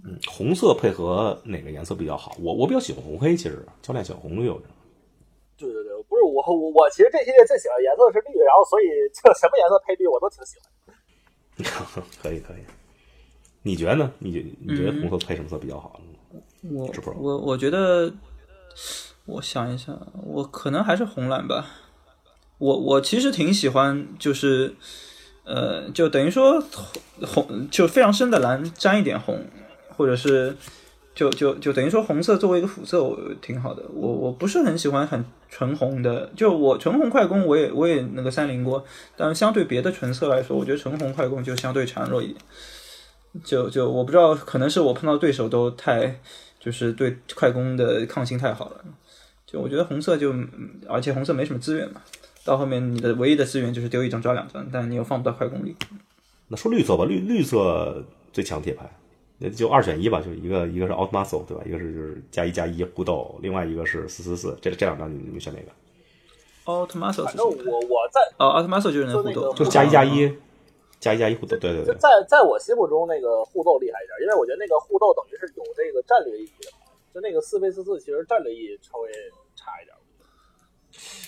[0.05, 2.35] 嗯，红色配合哪个颜色比较好？
[2.39, 4.47] 我我比较喜欢红黑，其实教练喜欢红绿。
[5.57, 12.03] 对对对，不是我我我其实这系列最喜欢颜色是绿，然后所以就什么颜色配绿我都挺喜欢。
[12.23, 12.63] 可以可以。
[13.63, 14.11] 你觉得呢？
[14.17, 15.99] 你觉你觉得红色配什么色比较好？
[16.63, 18.11] 我我我觉得，
[19.25, 21.67] 我想一下，我可能还是红蓝吧。
[22.57, 24.73] 我我其实挺喜欢，就是
[25.43, 29.45] 呃，就等于说红红就非常深的蓝沾一点红，
[30.01, 30.55] 或者是
[31.13, 33.83] 就就就等于说红色作为一个辅色，我挺好的。
[33.93, 38.83] 我我不是很喜欢很纯红的，就我纯红快攻我也我也那个三零过，
[39.15, 42.37] 但相对别的纯色来说，我觉得纯红快攻就相对孱弱一点。
[43.43, 46.19] 就就我不知道，可能是我碰到对手都太
[46.59, 48.83] 就是对快攻的抗性太好了。
[49.45, 50.33] 就我觉得红色就，
[50.87, 52.01] 而且红色没什么资源嘛，
[52.43, 55.75] 到后面你的唯一的资源就是丢一张抓两张，但你又放不到快攻里。
[56.47, 58.89] 那说绿色吧，绿绿色最强铁牌，
[59.49, 61.63] 就二选一吧，就一个一个是 Out Muscle 对吧？
[61.65, 65.71] 一个是就是加一加一互斗，另外一个是四四四，这这两张你你们选哪个
[66.65, 67.69] Muscle 反正是？
[67.69, 70.31] 我我在哦，Alt Muscle 就是那个个互斗，就是加一加一，
[70.99, 71.95] 加一加一互斗，对对对。
[71.95, 76.71] 在在我心目中，那个互斗厉害一点，因为我觉得那个互斗等于是有这个战略意义的。
[77.13, 79.11] 就那个四 v 四四，其实战略意义稍微
[79.53, 79.93] 差一点。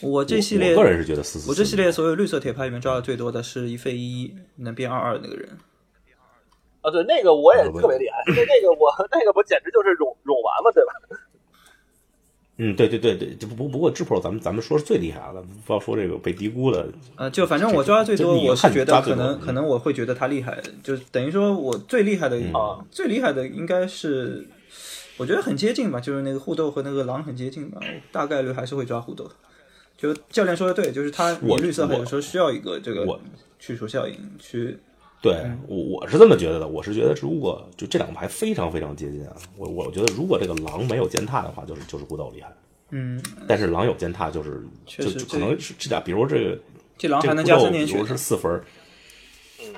[0.01, 5.49] 我这系列我个人是觉得四四四，我这系列所有绿色铁牌里面抓的最多的是一费一能变二二的那个人。
[6.83, 10.93] 啊，对，那个我也特别厉害，那那个我那个不简直就是冗冗完嘛，对吧？
[12.57, 16.87] 嗯，对对对对，就不不不过智 Pro 咱们咱们说是最厉害的，不要说这个被低估的。
[17.15, 24.47] 呃，就反正我抓的最多，我是觉得可能可能我会觉得他厉害，就等于说我最厉害的啊最厉害的应该是，
[25.17, 29.27] 我觉得很接近吧，就是那个互斗和那个狼很接近吧，我大概率还是会抓互斗。
[29.97, 33.19] 就教练说的对，就是他你我绿色我有时候需要一个这个
[33.57, 34.77] 去除效应去。
[35.23, 42.51] 对我我是这么觉得的，我是觉得如果就这两个牌非常非常接近啊，我我觉得如果这个狼没有践踏的话，就是就是孤斗厉害，
[42.89, 46.59] 嗯，但是狼有践踏就是就就可能是这俩，比如这个
[46.97, 48.61] 这狼这个还能加互斗比如是四分
[49.61, 49.73] 嗯，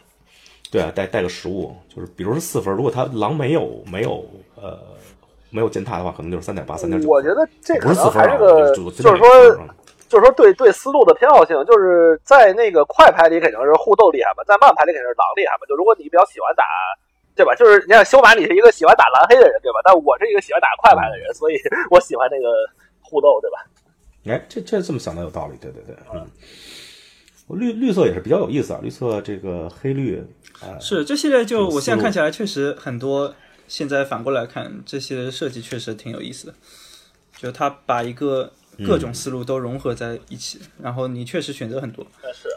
[0.72, 4.80] 对啊，带带个食物，就是比如是四分，如果他狼没有没有呃
[5.52, 7.08] 没有践踏的话，可能就是三点八、三点九。
[7.08, 9.68] 我觉得这可不是四分儿啊，能还是个，就就是说，
[10.08, 15.66] 就是说对对思路的偏好性，就是在那个快牌里肯定是互斗厉害嘛，在慢牌里肯定是狼厉害嘛。
[15.68, 16.64] 就如果你比较喜欢打，
[17.36, 17.54] 对吧？
[17.56, 19.80] 就是你看修马，你是一个喜欢打蓝黑的人，对吧？
[19.84, 21.56] 但我是一个喜欢打快牌的人，所以
[21.92, 22.48] 我喜欢那个
[23.02, 23.66] 互斗，对吧？
[24.28, 26.26] 哎，这这这么想的有道理，对对对，嗯，
[27.50, 30.24] 绿绿色也是比较有意思啊，绿色这个黑绿，
[30.62, 33.36] 呃，是这系列就我现在看起来确实很多，
[33.68, 36.54] 现在反过来看这些设计确实挺有意思的，
[37.38, 38.52] 就他把一个
[38.86, 42.06] 各种思路都融合在一起，然后你确实选择很多。
[42.22, 42.50] 但是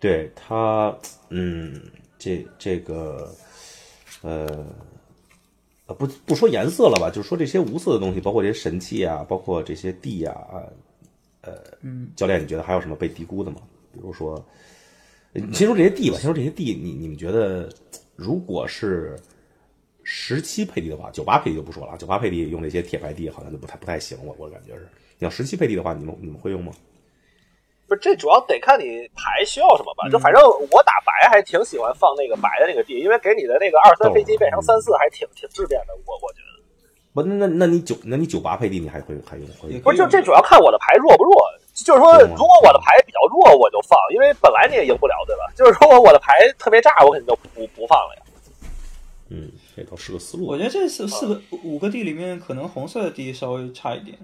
[0.00, 0.96] 对他，
[1.28, 1.80] 嗯，
[2.18, 3.32] 这这个，
[4.22, 4.66] 呃，
[5.86, 10.34] 呃，不不说颜色了吧，就是说这些无色的东西，包括这些神器啊，包括这些地啊，
[11.42, 11.52] 呃，
[11.82, 13.58] 嗯，教练，你觉得还有什么被低估的吗？
[13.92, 14.44] 比如说，
[15.52, 17.68] 先说这些地吧，先说这些地，你你们觉得，
[18.16, 19.16] 如果是
[20.04, 24.88] 十七配地的话，九八配地就不说了，九八配地用这些铁牌地好像就不太不太行，我我感觉是。
[25.18, 26.72] 你要十七配地的话，你们你们会用吗？
[27.86, 30.08] 不是这主要得看你牌需要什么吧。
[30.10, 35.94] 就反正我打白还挺喜欢放那个白的那个地，因为给你的那个二三飞机变成三四还挺挺质变的。
[36.06, 36.62] 我我觉得
[37.12, 39.80] 不，那那那你九那你九八配地你还会还用会用？
[39.82, 41.34] 不是就这主要看我的牌弱不弱。
[41.74, 45.50] 就是说，如果我的牌比较弱，我就放，因为本来你也赢不了，对吧？
[45.56, 48.22] 就是说我的牌特别炸，我肯定就不不放了呀。
[49.30, 50.46] 嗯，这倒是个思路。
[50.46, 54.18] 我觉得这四四个五个地里面，可能红色的地稍微差一点，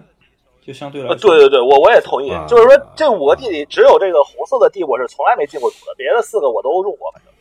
[0.61, 1.09] 就相对来。
[1.17, 2.47] 对对对，我我也同意啊。
[2.49, 7.11] 就是说，这五个地里只有这个红色的地我是从来没进过组的，别的四个我都用过。
[7.13, 7.33] 反正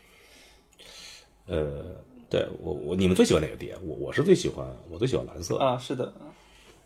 [1.48, 1.84] 呃，
[2.30, 3.74] 对我我你们最喜欢哪个地？
[3.86, 5.58] 我我是最喜欢我最喜欢蓝色。
[5.58, 6.14] 啊，是的，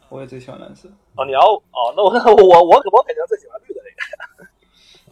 [0.10, 0.90] 我也最喜欢蓝色。
[1.16, 4.02] 哦，你要哦，那我那我我我肯定最喜欢绿的那个。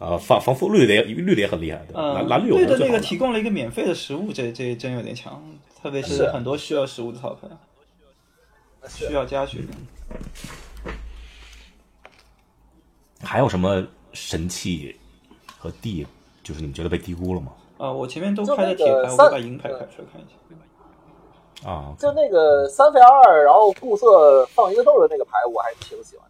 [0.00, 2.00] 啊，防防护绿的也绿的也很厉害，对吧？
[2.00, 5.44] 嗯，蓝蓝绿有绿的那个提供了一个免费的食物，这这真有点强，
[5.82, 7.48] 特别是是很多需要食物的套牌，
[8.88, 9.58] 需要加血。
[13.22, 14.98] 还有什么神器
[15.58, 16.06] 和地，
[16.42, 17.52] 就是你们觉得被低估了吗？
[17.78, 21.68] 啊，我前面都就开的铁牌，我把银牌开出来看一下。
[21.68, 26.26] 啊，就那个三费二，然后固色放一个豆的那个牌，我还挺喜欢。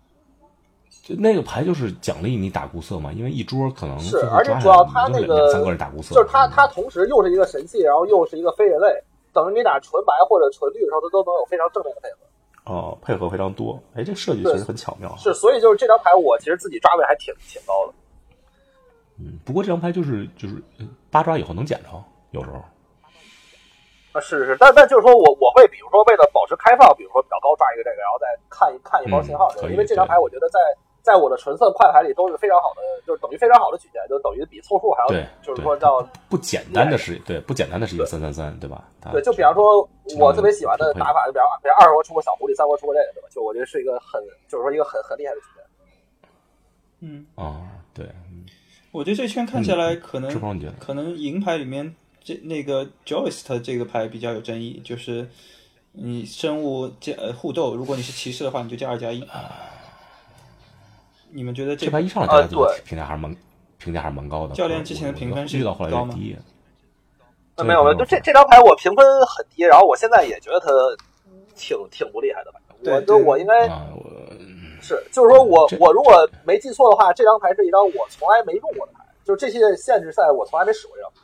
[1.03, 8.89] 就那个牌就是奖励你打固色嘛，因为一桌可能是而且主要他那个三个人打固色，就是他他同时又是一个神器，然后又是一个非人类，
[9.33, 12.19] 等于你打纯白或者纯绿的时候，它都能有非常正面的配合。
[12.67, 13.81] 哦，配合非常多。
[13.95, 15.15] 哎，这设计对其实很巧妙。
[15.17, 17.93] 是，所以就是这张牌我其实自己抓位还挺挺高的。
[19.19, 21.89] 嗯，不过这张牌就是就是呃八抓以后能捡着，
[22.31, 22.63] 有时候。
[24.13, 30.59] 啊，是是，但但就是说我我会比如说为了保持开放，比如说比较高抓一个这个，然后再看一看一包信号，因为这张牌我觉得在
[31.03, 38.85] 在我的纯色快牌里都是非常好的，就是等于非常好的曲线，就等于比凑数还要对，就是说叫不简单的是对不简单的是一个三三三，对吧？
[39.13, 39.89] 对，就比方说
[40.19, 43.29] 我特别喜欢的打法，就比方比方二国出过小狐狸，三国出过这个，对吧？
[43.31, 45.65] 就我觉得是一个很就是说一个很很厉害的曲线。
[47.01, 47.63] 嗯，哦，
[47.95, 48.45] 对，嗯
[48.93, 50.29] 我觉得这圈看起来可能？
[50.79, 55.29] 可能银牌里面这那个 Joyce 这个牌比较有争议，就是
[55.93, 59.25] 你生物加呃互斗，如果你是骑士的话，你就加二加一。
[61.33, 63.37] 你们觉得这这牌一上来呃大家就对评价还是蛮
[63.79, 64.55] 评价还是蛮高的。
[64.55, 66.39] 教练之前的评分是遇到后来高吗有点低。
[67.57, 70.69] 呃，没有没有，就这这张牌我评分很低，然后我现在也觉得他
[71.55, 72.61] 挺挺不厉害的吧。
[72.85, 74.03] 我就我应该啊，我
[74.81, 81.21] 是，就是说我我如果没记错的话，这张牌是一张我从来没用过的牌，就是这些限制赛我从来没使过这张牌。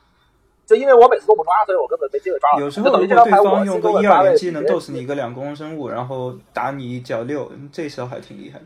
[0.67, 2.59] 就因为我每次都不抓，所以我根本没机会抓到。
[2.59, 8.65] 有时就等候如果对于这张牌我方用个一二连击能别人斗死你一个两攻生物，然后打你一脚六，这时候还挺厉害的。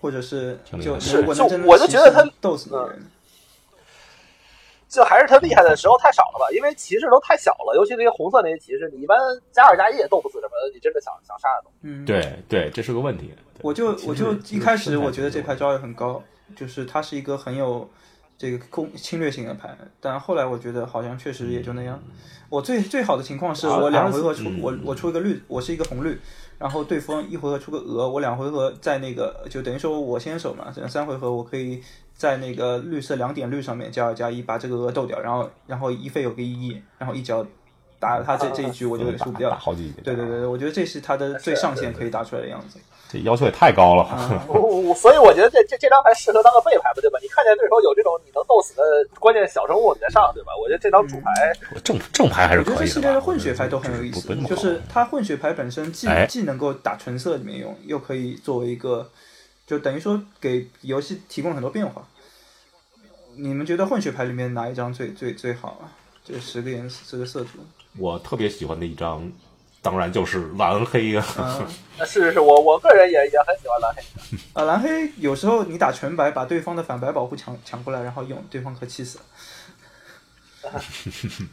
[0.00, 3.02] 或者是就是就我就觉得他骑士斗死你人，
[4.88, 6.46] 就还是他厉害的时候太少了吧？
[6.54, 9.18] 因为骑士都太小了，尤其那些红色那些骑士，你一般
[9.52, 11.70] 加二加一也斗不死什么的，你真的想想杀的。
[11.82, 13.34] 嗯，对对，这是个问题。
[13.60, 16.22] 我就我就一开始我觉得这牌招也很高，
[16.56, 17.90] 就是它是一个很有
[18.38, 22.00] 这个攻侵略性的牌，但后来我觉得好像确实也就那样。
[22.48, 26.18] 我最最好的情况是啊我两回合出嗯我我出一个绿，我是一个红绿，
[26.58, 31.80] 然后对方一回合出个鹅，我两回合在那个就等于说我先手嘛，三回合我可以
[32.14, 37.46] 在那个绿色两点绿上面加二加一把这个鹅斗掉，然后然后一费有个一一，然后一脚
[38.00, 39.56] 打了他这这一局我就给输不掉打。
[39.56, 40.00] 好几局。
[40.02, 42.78] 对对对，对，我觉得这是他的最上限可以打出来的样子。
[43.10, 44.02] 这要求也太高了。
[44.12, 47.18] 啊，我我所以我觉得这这这张牌适合当个背牌吧，对吧？
[47.22, 48.82] 你看见对手有这种你能斗死的
[49.18, 50.52] 关键小生物，你再上，对吧？
[50.60, 51.32] 我觉得这张主牌
[51.82, 52.94] 正正牌还是我觉得可以的吧。
[52.94, 59.10] 这系列的混血牌都很有意思就是它混血牌本身既哎既能够打纯色里面用，又可以作为一个，
[59.66, 62.06] 就等于说给游戏提供很多变化。
[63.36, 65.88] 你们觉得混血牌里面哪一张最最最好啊？
[66.22, 67.60] 这十个颜色，这个色组，
[67.96, 69.30] 我特别喜欢的一张，
[69.80, 71.24] 当然就是蓝黑啊。
[71.38, 71.66] 啊
[71.98, 74.02] 呃是是是，我我个人也也很喜欢蓝黑。
[74.52, 79.24] 啊， 蓝黑有时候你打全白，把对方的反白保护抢抢过来，然后用，对方可气死了。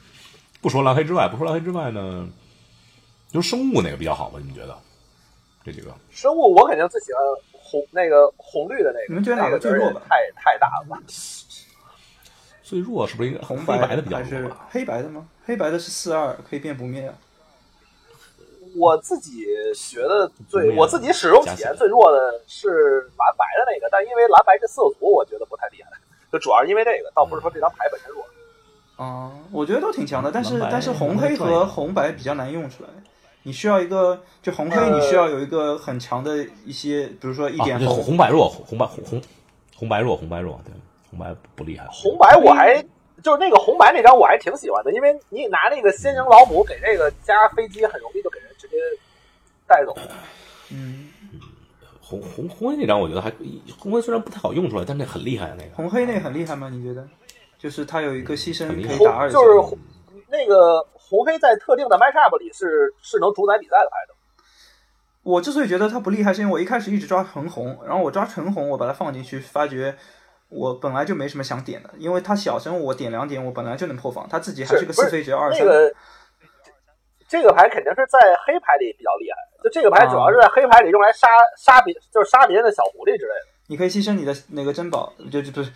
[0.62, 2.28] 不说蓝黑之外，不说蓝黑之外呢，
[3.32, 4.40] 就生物哪个比较好吧？
[4.40, 4.78] 你们觉得？
[5.64, 7.20] 这几个生物我肯定最喜欢
[7.52, 9.06] 红那个红绿的那个。
[9.10, 11.02] 你们觉得哪个最弱吧太太大了吧？
[12.66, 14.52] 最弱是不是应该红黑白的比较还是弱？
[14.72, 15.28] 黑白的吗？
[15.46, 17.14] 黑白的是四二，可以变不灭啊。
[18.76, 19.46] 我自己
[19.76, 25.92] 学的最，我自己使用体验最弱的是蓝白的那个，但因为蓝白这色组我觉得不太厉害，
[26.32, 28.26] 就主要是因为这个，倒不是说这张牌本身弱。
[28.98, 32.90] 啊、我觉得都挺强的，但是但是红黑和红白比较难用出来。
[33.44, 39.22] 你需要一个，就红黑，呃你需要有一个很强的一些，比如说一点啊，红，红白弱，红白红红
[39.76, 40.74] 红白弱，红白弱，对，
[41.16, 41.88] 红白不厉害。
[41.90, 42.84] 红白我还
[43.24, 48.76] 就是那个红白那张我还挺喜欢的，因为你拿那个仙人老母给这个加飞机，很容易就给人直接
[49.66, 49.96] 带走。
[50.72, 51.10] 嗯，
[52.02, 53.32] 红红红黑那张我觉得还
[53.80, 55.70] 红黑虽然不太好用出来，但那很厉害的那个。
[55.76, 56.70] 红黑那个很厉害吗？
[56.70, 57.08] 你觉得？
[57.58, 59.80] 就是它有一个牺牲可以打二就是红
[60.30, 64.14] 那个红黑在特定的 matchup 里是是能主宰比赛的牌的。
[65.24, 69.96] 我之所以觉得它不厉害，是因为我一开始一直抓纯红，然后我抓纯红，我把它放进去，发觉
[70.50, 75.60] 我本来就没什么想点的，因为他小生物我点两点，我本来就能破防，他自己还是个四飞角二三。
[75.60, 75.94] 那个
[77.28, 81.28] 这个牌肯定是在黑牌里比较厉害，就这个牌主要是在黑牌里用来杀
[81.58, 83.56] 杀别就是杀别人的小狐狸之类的。
[83.68, 85.72] 你可以牺牲你的那个珍宝，就就不是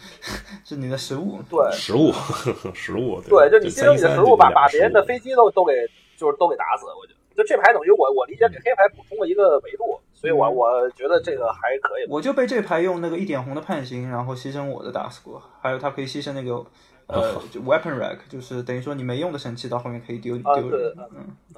[0.63, 1.41] 是你的食物。
[1.49, 2.13] 对食物，
[2.76, 5.17] 食物，对，就你牺牲你的食物，把把别人的飞。
[5.17, 5.74] 飞机都都给
[6.15, 6.86] 就是都给打死。
[6.86, 12.05] 我觉得就这牌等于我我理解给黑牌补充了一个维度，所以我嗯我觉得这个还可以。
[12.09, 16.65] 我就被这牌用那个一点红的判刑，然后牺牲我的打死过，还有它可以牺牲那个
[17.07, 20.93] 呃 就 weapon rack，就是等于说你没用的神器到后面可以丢啊丢人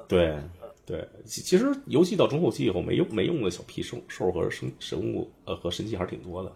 [0.06, 0.28] 对。
[0.28, 0.40] 嗯，
[0.86, 6.52] 对对，其其实游戏到中后期以后，没用没用的小屁兽兽和神生物呃和神器还是挺多的，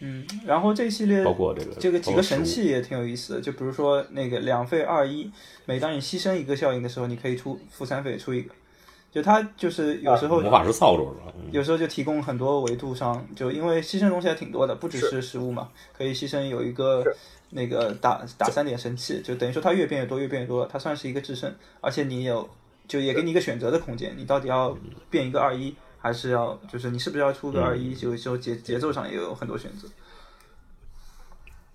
[0.00, 5.30] 嗯，然后这一系列包括这个这个几个神器也挺有意思的，就比如说那个两费二一，
[5.64, 8.52] 每当你牺牲一个效应的时候，你可以出负三费出一个，
[9.10, 11.32] 就它就是有时候魔法师扫帚是吧？
[11.38, 11.48] 嗯。
[11.50, 17.02] 有时候就提供很多维度上，就因为牺牲东西还挺多的，不只是食物嘛，可以牺牲有一个
[17.50, 22.46] 那个打打三点神器，就等于说它越变越多，越变越多，它算是一个制胜，而且你有
[22.86, 24.76] 就也给你一个选择的空间，你到底要
[25.08, 29.88] 变一个二一，还是要就是你是不是要出个二一，就就节节奏上也有很多选择。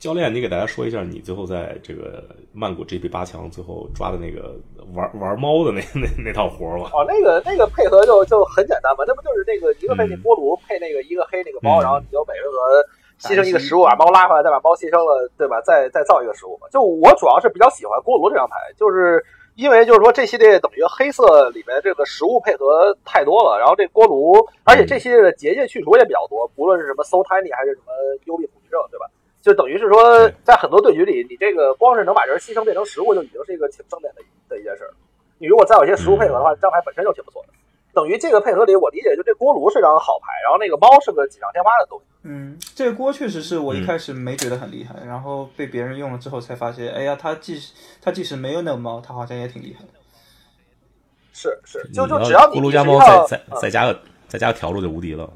[0.03, 4.53] 教练，你给大家说一下，你最后在这个曼谷 GP 八强最后抓的那个
[4.93, 6.91] 玩玩猫的那那那套活儿吧？
[6.91, 12.83] 哦，那个那个配合就就很简单嘛，那不就是那个一个配那锅炉配那个一个黑那个猫，嗯然后你就每回合
[13.17, 15.61] 牺牲一个食物，把猫拉回来，再把猫牺牲了，对吧？
[15.61, 16.67] 再再造一个食物嘛。
[16.67, 19.23] 就我主要是比较喜欢锅炉这张牌，就是
[19.55, 24.35] 因为就是说这系列等于黑色里面这个食物配合太多了，然后这锅炉，
[24.65, 27.95] 而且这系列的结界去除也比较多，不论是什么 So Tiny 还是什么
[28.25, 29.07] 幽闭恐惧症，对吧？
[29.43, 34.89] 就等于是说，在很多对局里，你这个光是能把人牺牲变成食物，就已经是一个挺正面的一的一件事儿。
[35.37, 37.49] 你如果再有一些食物配合的话，这张牌本身就挺不错的。
[37.93, 42.05] 等于这个配合里，我理解就这锅炉是张好牌，然后那个猫是个锦上添花的东西。
[42.23, 49.89] 嗯，这个锅确实是我一嗯开始没觉得很厉害，然后被别人用了之后才发现，哎呀，它即使它即使没有那个猫，它好像也挺厉害的。
[51.33, 55.29] 是是，就就只要你咕噜加猫再再嗯再加个再加个条路就无敌了。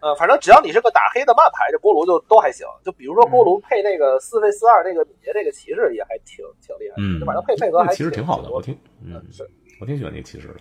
[0.00, 2.66] 呃，反正只要你是个打黑的慢牌，这锅炉就都还行。
[2.84, 9.48] 就比如说锅炉配那个四费四二那个敏捷这个骑士也还挺挺厉害的，嗯就反正配配合还其实挺好的，我挺挺嗯是，
[9.80, 10.54] 我挺喜欢那个骑士的，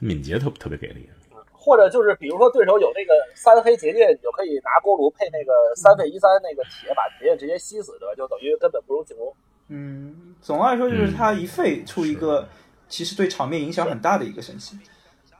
[0.00, 1.08] 敏捷特特别给力。
[1.52, 8.14] 或者就是比如说对手有那个三黑结界，你就可以拿锅炉配那个三费一三那个铁，把结界直接吸死，对吧？
[8.16, 9.30] 就等于根本不用进攻。
[9.68, 12.48] 嗯，总的来说就是他一废出一个
[12.88, 14.78] 其实对场面影响很大的一个神器，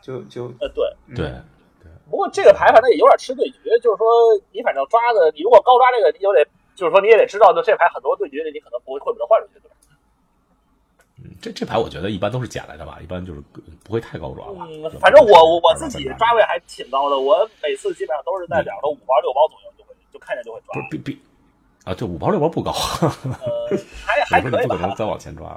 [0.02, 0.84] 就就呃，对。
[1.08, 1.32] 嗯对，
[2.10, 4.04] 不过这个牌反正也有点吃对局，就是说
[4.52, 6.44] 你反正抓的，你如果高抓这个，你就得，
[6.74, 9.76] 就是说你也得知道，就这牌很多对局里你可能不会会把它换出去，对吧？
[11.22, 13.40] 嗯，这这牌我觉得一般都是捡来的吧，一般就是
[13.84, 14.66] 不会太高抓吧。
[14.68, 21.20] 嗯，反正我我我自己抓抓位还挺高的，我每次基本上都是在两个五包六包左右就会就看见就会抓不是，比比
[21.84, 24.94] 啊，对五包六包不高，呃， 还还可以不可能。
[24.96, 25.48] 再往前抓，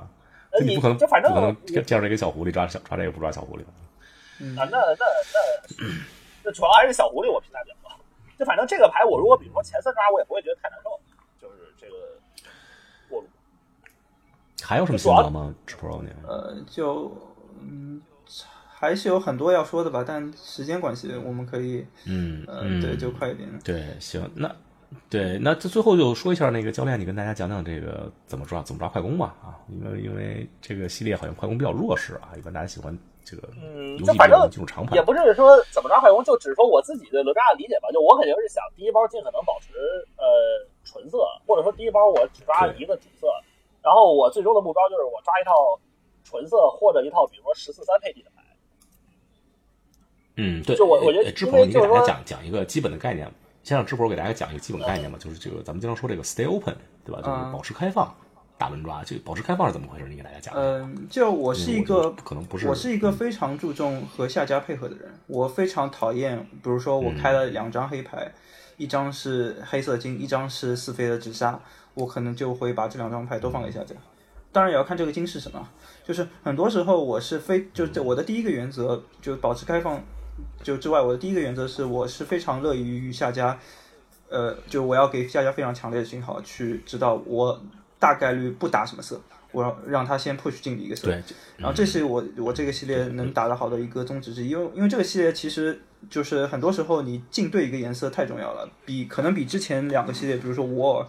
[0.51, 3.61] 呃你不可能就反正不可能见着一个小狐狸抓小抓这个不抓小狐狸
[4.59, 5.85] 啊，那那那
[6.43, 7.95] 那主要还是小狐狸我评价比较高。
[8.37, 10.99] 就反正这个牌，我如果比如说前三抓，我也不会觉得太难受，
[11.39, 11.93] 就是这个
[13.07, 13.27] 过路。
[14.61, 15.53] 还有什么心得吗？
[16.27, 17.11] 呃就
[17.61, 18.01] 嗯
[18.75, 23.47] 还是有很多要说的吧，但时间关系，我们可以嗯呃嗯，对就快一点。
[23.63, 24.53] 对，行，那
[25.09, 37.89] 对，那这最后就说一下那个教练，你跟大家讲讲这个怎么抓怎么抓快攻吧啊，因为因为这个系列好像快攻比较弱势啊，一般大家喜欢这个嗯游戏比较就反正进入长盘也，不是说怎么着快攻，就只是说我自己对哪吒的理解吧。
[37.91, 39.73] 就我肯定是想第一包尽可能保持
[40.17, 40.23] 呃
[40.83, 43.27] 纯色，或者说第一包我只抓一个主色，
[43.81, 45.51] 然后我最终的目标就是我抓一套
[46.23, 48.43] 纯色或者一套比如说十四三配地的牌。
[50.35, 53.31] 嗯，对，就我我觉得因呃知否，你给大家讲讲一个基本的概念，
[53.63, 57.21] 先让智博给大家讲一个基本概念吧，就是这个咱们经常说这个 stay open，对吧？
[57.21, 58.15] 就是啊保持开放，
[58.63, 60.05] 大轮抓，这个保持开放是怎么回事？
[60.07, 60.53] 你给大家讲。
[60.55, 68.31] 嗯，就我是一个得可能不是我是一个非常注重和下家配合的人，我非常讨厌，比如说我开了两张黑牌，
[68.77, 71.59] 一张是黑色金，一张是四飞的直杀，
[71.93, 73.93] 我可能就会把这两张牌都放给下家。
[74.53, 75.67] 当然也要看这个金是什么，
[76.05, 80.01] 就是很多时候我是非就这我的第一个原则就保持开放，
[80.61, 83.59] 就之外，我的第一个原则是我是非常乐于与下家，
[84.29, 87.61] 呃，就我要给下家非常强烈的信号，去知道我
[88.03, 89.17] 大概率不打什么色，
[89.53, 91.07] 我要让他先 push 进一个色。
[91.07, 91.23] 对，
[91.55, 95.79] 然后这是我我这个系列能打得好的一个宗旨之一，因为因为这个系列其实
[96.09, 101.07] 就是很多时候你进对一个颜色太重要了，比可能比之前两个系列，比如说 War，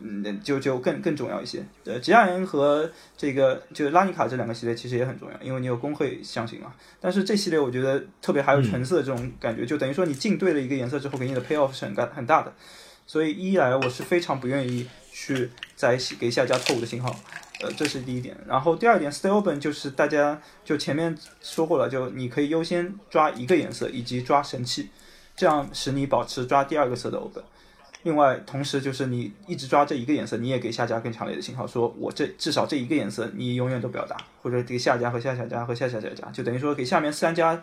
[0.00, 1.64] 嗯，就就更更重要一些。
[1.84, 6.74] 呃，吉亚人和这个就拉尼卡这两个系列其实也很重要，因为你有工会相形嘛。
[7.00, 12.52] 但是这系列我觉得特别还有纯色这种感觉，就等于说你进对了一个颜色之后，给你的 payoff 是很大很大的。
[13.12, 17.14] 所以一来我是非常不愿意去在给下家错误的信号。
[17.60, 18.34] 呃，这是第一点。
[18.46, 24.88] 然后第二点，stay open 就是大家就前面说过了，就你可以优先抓一个颜色以及抓神器，
[25.36, 27.44] 这样使你保持抓第二个色的 open。
[28.04, 37.62] 另外，同时就是你一直抓这一个颜色，你也给下家更强烈的信号，说我这至少这一个颜色你永远都不要打，或者给下家和下下家和下下家家，就等于说给下面三家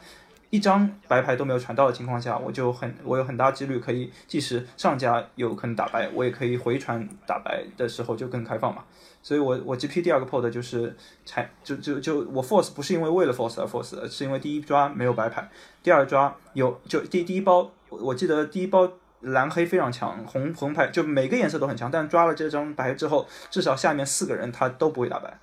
[0.50, 8.84] 一张白牌都没有传到的情况下，我就很我有很大几率可以，即使上家有可能打白，我也可以回传打白的时候就更开放嘛。
[9.22, 10.96] 所以我我 GP 第二个 pod 就是
[11.26, 15.48] 才就就就我 force 不是因为为了 force 而 force，而是因为第一抓没有白牌，
[15.84, 18.90] 第二抓有就第第一包我记得第一包
[19.20, 25.38] 蓝黑非常强，红红牌就每个颜色都很强，但抓了这张白之后，至少下面四个人他都不会打白。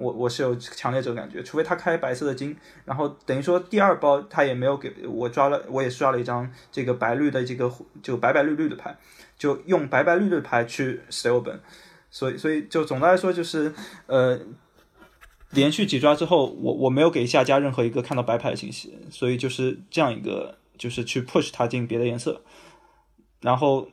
[0.00, 2.56] 我我是有强烈这个感觉，除非他开白色的金，
[2.86, 7.70] 然后等于说第二包他也没有给我抓了，我也刷了一张这个白绿的这个
[8.02, 8.96] 就白白绿绿的牌，
[9.38, 11.60] 就用白白绿绿的牌去 stay 本
[12.10, 13.72] 所以所以就总的来说就是
[14.06, 14.40] 呃，
[15.50, 22.42] 连续几抓之后，我我没有给下家任何一个看到白牌的信息，所以就是这样一个就是去 push 他进别的颜色，
[23.40, 23.88] 然后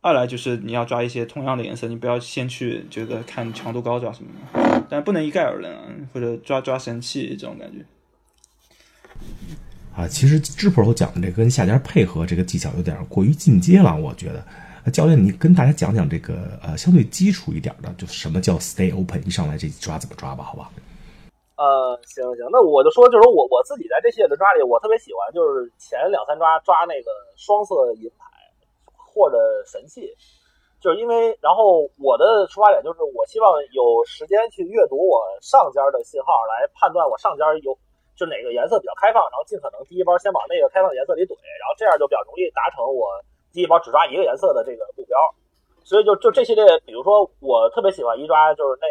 [0.00, 5.82] 二来就是你要抓一些同样的颜色，你不要先去这个看强度高抓什么的，但不能一概而论啊，
[6.12, 7.84] 或者抓抓神器这种感觉。
[9.94, 14.44] 啊，其实智 Pro 讲的这个跟下家配合这个技巧有点过于进阶了，我觉得。
[14.84, 20.70] 呃教练，你跟大家讲讲这个呃相对基础一点的，就什么叫 stay open，一上来这抓怎么抓吧，好吧？
[21.56, 28.30] 呃，行行，那我就说，就是说我我自己在这系列的抓里，我特别喜欢就是前两三抓抓那个双色银牌
[28.94, 29.36] 或者
[29.66, 30.08] 神器，
[30.80, 37.76] 就是因为然后我的出发点就是我希望有时间去阅读我上家的信号来判断我上家有
[38.16, 43.10] 就哪个颜色比较开放，然后尽可能第一包先往那个开放颜色里怼，然后这样就比较容易达成我
[43.52, 45.18] 第一包只抓一个颜色的这个目标。
[45.84, 48.86] 所以就就这系列，比如说我特别喜欢一抓就是那。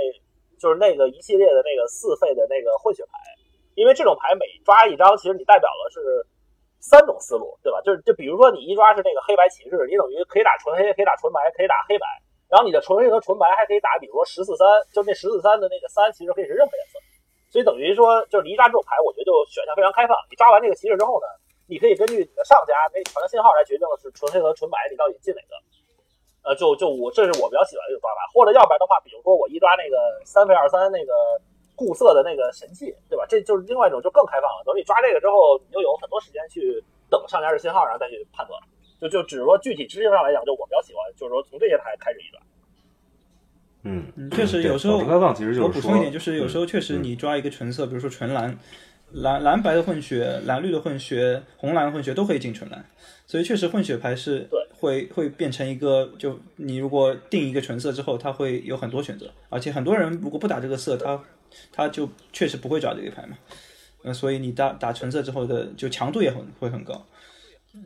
[0.57, 3.11] 就是那个一系列的那个四费的那个混血牌，
[3.76, 6.01] 因为这种牌每抓一张，其实你代表的是
[6.79, 7.81] 三种思路，对吧？
[7.81, 12.05] 就是就比如说你一抓是那个黑白骑士，你等于可以打纯黑，可以打纯白，可以打黑白，
[12.47, 16.99] 然后你的纯黑和纯白还可以打，比如说十四三，就那十四三的那个三其实可以是任何颜色，
[17.49, 20.15] 所以等于说就是你一抓这种牌，我觉得就选项非常开放。
[20.29, 21.27] 你抓完这个骑士之后呢，
[21.67, 25.55] 你可以根据你的上家给你传的信号来决定是纯黑和纯白，你到底进哪个。
[26.47, 31.11] 呃，就就我这是我比较喜欢的一种抓法，或者要不然的话，比如说我一抓那个三费二三那个
[31.77, 33.23] 固色的那个神器，对吧？
[33.29, 34.63] 这就是另外一种就更开放了。
[34.65, 38.59] 等你抓这个之后，你就有很多时间去等上家的信号，然后再去判断。
[38.99, 42.43] 就就只是说具体执行上来讲，就我比较喜欢，就是说从这些牌开始一段。
[43.83, 48.57] 嗯，嗯，确实有时候开放其实就是我补充一点，就是有时候确实你抓一个纯色，比如说纯蓝、
[49.11, 52.83] 蓝蓝白的混血、蓝绿的混血、红蓝混血都可以进纯蓝，
[53.27, 61.23] 所以确实混血牌是对会会变成一个，就你如果定一个纯色之后，它会有很多选择，而且很多人如果不打这个色，他
[61.71, 63.37] 他就确实不会抓这个牌嘛，
[64.03, 67.05] 嗯，所以你打打纯色之后的就强度也很会很高，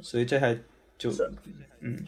[0.01, 0.57] 所以这还
[0.97, 1.29] 就是
[1.81, 2.05] 嗯。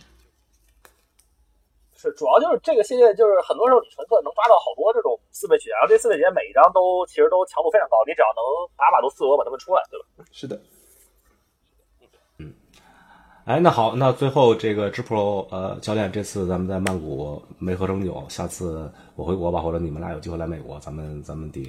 [1.96, 8.44] 是，主要就是这个系列，就是很多时候你纯色能抓到好多这种四倍血，然后这四倍血每一张都其实都强度非常高，你只要能
[8.76, 10.26] 打把都四额把它们出来，对吧？
[10.30, 10.60] 是的，
[13.46, 21.62] 哎，那好，那最后这个 G Pro 呃教练，这次咱们在曼谷没喝成酒，下次我回国吧，或者你们俩有机会来美国，咱们咱们得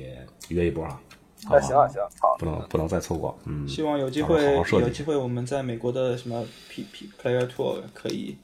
[0.49, 1.01] 约一波啊，
[1.47, 1.61] 好那？
[1.61, 8.37] 行啊行啊，好，不能不能再错过，嗯，希望有机会好好有机会我们在美国的什么 P P Player Tour 可以，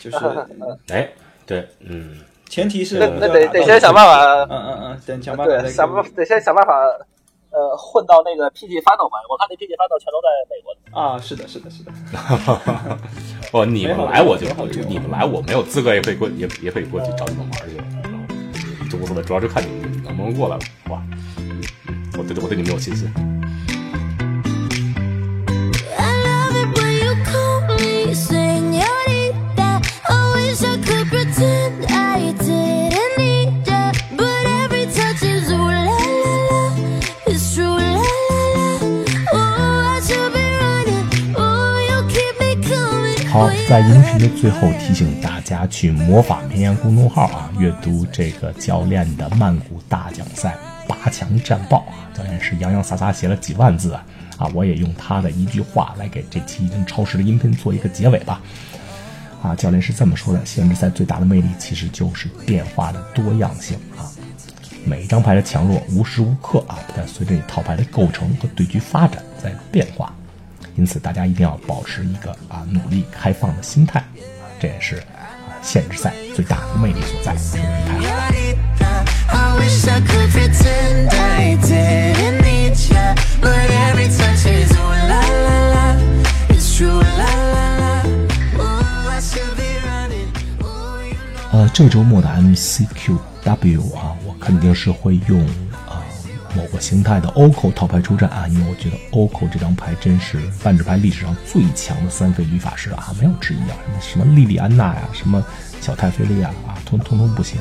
[0.00, 0.16] 就是
[0.94, 1.12] 哎，
[1.44, 6.72] 对，嗯，前提是那那得得先想办法，嗯嗯嗯，等想办法对，想办得先想办法，
[7.54, 9.18] 呃，混到那个 PG Final 吧。
[9.30, 10.80] 我看那 PG Final 全都在美国呢。
[10.90, 11.90] 啊，是的，是的，是的，
[13.52, 14.48] 哦，你们来我就
[14.88, 17.76] 你们来我没有资格也可以过也也可以过去找你们玩去，
[18.90, 21.02] 就无所谓，主要是看你们能不能过来了，好吧？
[21.38, 21.62] 嗯
[22.18, 23.10] 我对我对你们有信心。
[25.96, 26.74] I love it
[43.34, 50.56] 好，在音频的最后提醒大家去魔法绵羊公众号啊，阅读这个教练的曼谷大奖赛
[50.86, 52.06] 八强战报啊。
[52.16, 54.06] 教练是洋洋洒洒写了几万字啊，
[54.38, 58.40] 啊，我也用他的一句话来给这期已经超时的音频做一个结尾吧。
[59.42, 64.06] 啊，教练是这么说的：限制赛最大的魅力其实就是变化的多样性啊。
[64.84, 70.14] 每一张牌的强弱无时无刻啊，不但随着你套牌的构成和对局发展在变化，
[70.76, 74.06] 因此大家一定要保持一个啊努力开放的心态，啊，
[74.60, 75.02] 这也是啊
[75.62, 77.34] 限制赛最大的魅力所在。
[77.86, 79.64] 太好了
[91.52, 95.46] 呃，这周末的 MCQW 啊，我肯定是会用、
[96.54, 105.44] 某个形态的 OCO 套牌出战啊，因为我觉得 OCO 这张牌真是万智牌历史上最强的三费女法师啊，没有之一啊，什么什么莉莉安娜呀，什么
[105.80, 107.60] 小泰菲利亚啊，通通通不行。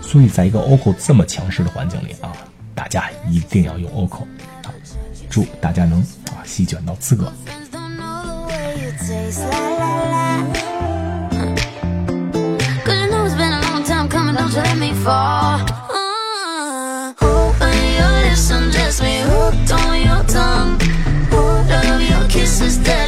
[0.00, 2.32] 所以在一个 OCO 这么强势的环境里啊，
[2.74, 4.22] 大家一定要用 OCO
[4.64, 4.74] 啊，
[5.30, 7.32] 祝大家能啊席卷到资格。
[12.84, 15.71] Cause you know it's been a long time coming, don't you let me fall.
[22.62, 23.01] is dead.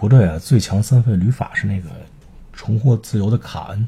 [0.00, 1.90] 不对啊，最强三费旅法是那个
[2.54, 3.86] 重获自由的卡恩。